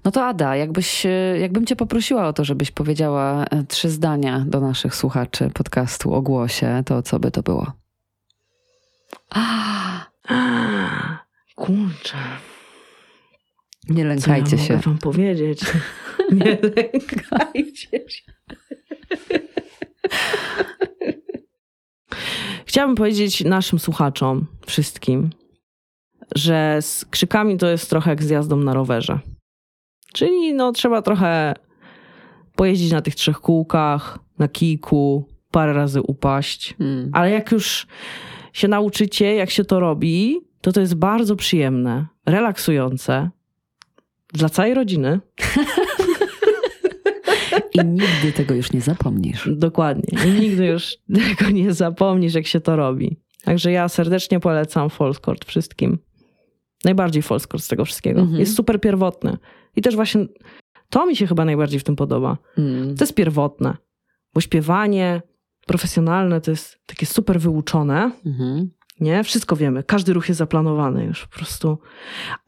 [0.05, 4.44] No to Ada, jakbyś, e, jakbym cię poprosiła o to, żebyś powiedziała e, trzy zdania
[4.49, 7.72] do naszych słuchaczy podcastu o głosie, to co by to było?
[9.30, 10.36] A, a
[11.55, 12.16] kurczę.
[13.88, 14.74] Nie lękajcie ja się.
[14.74, 15.61] Mogę wam powiedzieć.
[16.32, 18.32] Nie lękajcie się.
[22.66, 25.30] Chciałabym powiedzieć naszym słuchaczom, wszystkim,
[26.35, 29.18] że z krzykami to jest trochę jak z jazdą na rowerze.
[30.12, 31.55] Czyli no, trzeba trochę
[32.57, 36.74] pojeździć na tych trzech kółkach, na kijku, parę razy upaść.
[36.79, 37.11] Hmm.
[37.12, 37.87] Ale jak już
[38.53, 43.31] się nauczycie, jak się to robi, to to jest bardzo przyjemne, relaksujące
[44.33, 45.20] dla całej rodziny.
[47.74, 49.49] I nigdy tego już nie zapomnisz.
[49.53, 50.18] Dokładnie.
[50.27, 53.16] I nigdy już tego nie zapomnisz, jak się to robi.
[53.45, 55.99] Także ja serdecznie polecam Folskort wszystkim.
[56.87, 58.20] Najbardziej folklor z tego wszystkiego.
[58.20, 58.41] Mhm.
[58.41, 59.37] Jest super pierwotny.
[59.76, 60.26] I też właśnie
[60.91, 62.39] to mi się chyba najbardziej w tym podoba.
[62.59, 62.97] Mm.
[62.97, 63.76] To jest pierwotne.
[64.34, 65.22] Bo śpiewanie
[65.66, 68.11] profesjonalne to jest takie super wyuczone.
[68.26, 68.70] Mhm.
[69.01, 69.24] Nie?
[69.24, 69.82] Wszystko wiemy.
[69.82, 71.78] Każdy ruch jest zaplanowany już po prostu.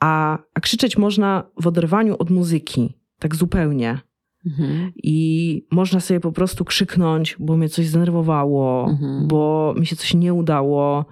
[0.00, 2.94] A, a krzyczeć można w oderwaniu od muzyki.
[3.18, 3.98] Tak zupełnie.
[4.46, 4.92] Mhm.
[4.96, 9.28] I można sobie po prostu krzyknąć, bo mnie coś zdenerwowało, Mhm.
[9.28, 11.04] bo mi się coś nie udało.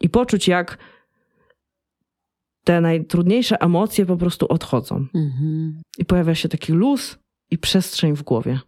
[0.00, 0.78] I poczuć, jak
[2.68, 5.06] te najtrudniejsze emocje po prostu odchodzą.
[5.14, 5.82] Mhm.
[5.98, 7.18] I pojawia się taki luz
[7.50, 8.60] i przestrzeń w głowie.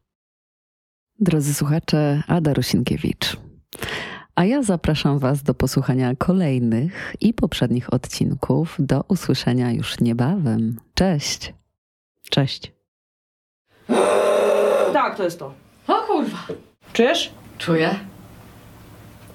[1.19, 3.37] Drodzy słuchacze, Ada Rusinkiewicz.
[4.35, 8.77] A ja zapraszam Was do posłuchania kolejnych i poprzednich odcinków.
[8.79, 10.77] Do usłyszenia już niebawem.
[10.95, 11.55] Cześć!
[12.31, 12.73] Cześć.
[14.93, 15.55] Tak, to jest to.
[15.87, 16.47] O kurwa!
[16.93, 17.33] Czujesz?
[17.59, 18.10] Czuję.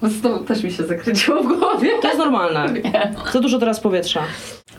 [0.01, 1.89] Znowu też mi się zakręciło w głowie.
[2.01, 2.71] To jest normalne.
[2.73, 3.15] Nie.
[3.33, 4.23] Za dużo teraz powietrza.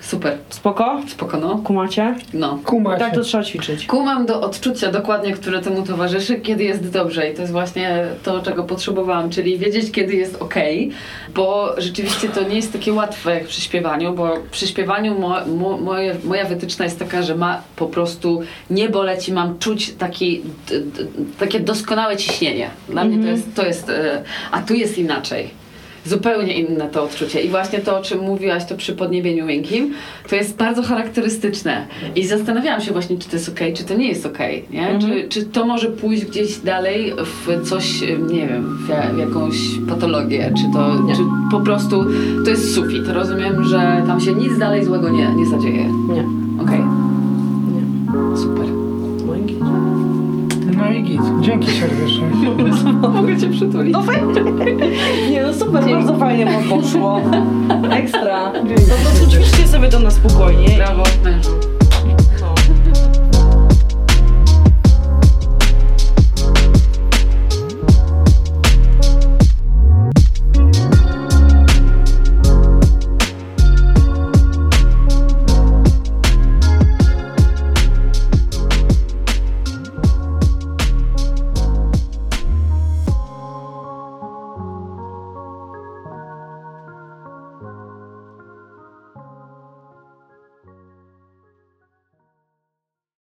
[0.06, 0.38] Super.
[0.48, 1.02] Spoko?
[1.08, 1.58] Spoko, no.
[1.64, 2.14] Kumacie?
[2.34, 2.58] No.
[2.64, 3.86] Kuma Tak to trzeba ćwiczyć.
[3.86, 8.40] Kumam do odczucia dokładnie, które temu towarzyszy, kiedy jest dobrze i to jest właśnie to,
[8.42, 10.54] czego potrzebowałam, czyli wiedzieć, kiedy jest ok,
[11.34, 15.76] bo rzeczywiście to nie jest takie łatwe jak przy śpiewaniu, bo przy śpiewaniu mo, mo,
[15.76, 20.42] moje, moja wytyczna jest taka, że ma po prostu nie boleć i mam czuć taki,
[20.68, 21.04] d, d,
[21.38, 22.70] takie doskonałe ciśnienie.
[22.88, 25.65] Dla mnie to jest, to jest, e, a tu jest inaczej.
[26.06, 27.40] Zupełnie inne to odczucie.
[27.40, 29.94] I właśnie to, o czym mówiłaś, to przy podniebieniu miękkim,
[30.28, 31.86] to jest bardzo charakterystyczne.
[32.16, 34.98] I zastanawiałam się właśnie, czy to jest okej, czy to nie jest okej, nie?
[35.00, 38.00] Czy, czy to może pójść gdzieś dalej w coś,
[38.32, 39.56] nie wiem, w, ja- w jakąś
[39.88, 41.16] patologię, czy to, Nie.
[41.16, 42.04] czy po prostu
[42.44, 43.08] to jest sufit.
[43.08, 45.84] Rozumiem, że tam się nic dalej złego nie, nie zadzieje.
[46.08, 46.24] Nie.
[46.62, 47.05] Okej, Nie.
[51.06, 51.20] Git.
[51.40, 52.26] Dzięki serdecznie.
[53.14, 53.92] Mogę cię przytulić.
[53.92, 54.42] No fajnie.
[55.30, 57.20] Nie, no super, bardzo fajnie wam poszło.
[57.90, 58.52] Ekstra.
[58.52, 60.76] Dzięki Po prostu ćwiczcie sobie to na spokojnie.
[60.76, 61.02] Brawo.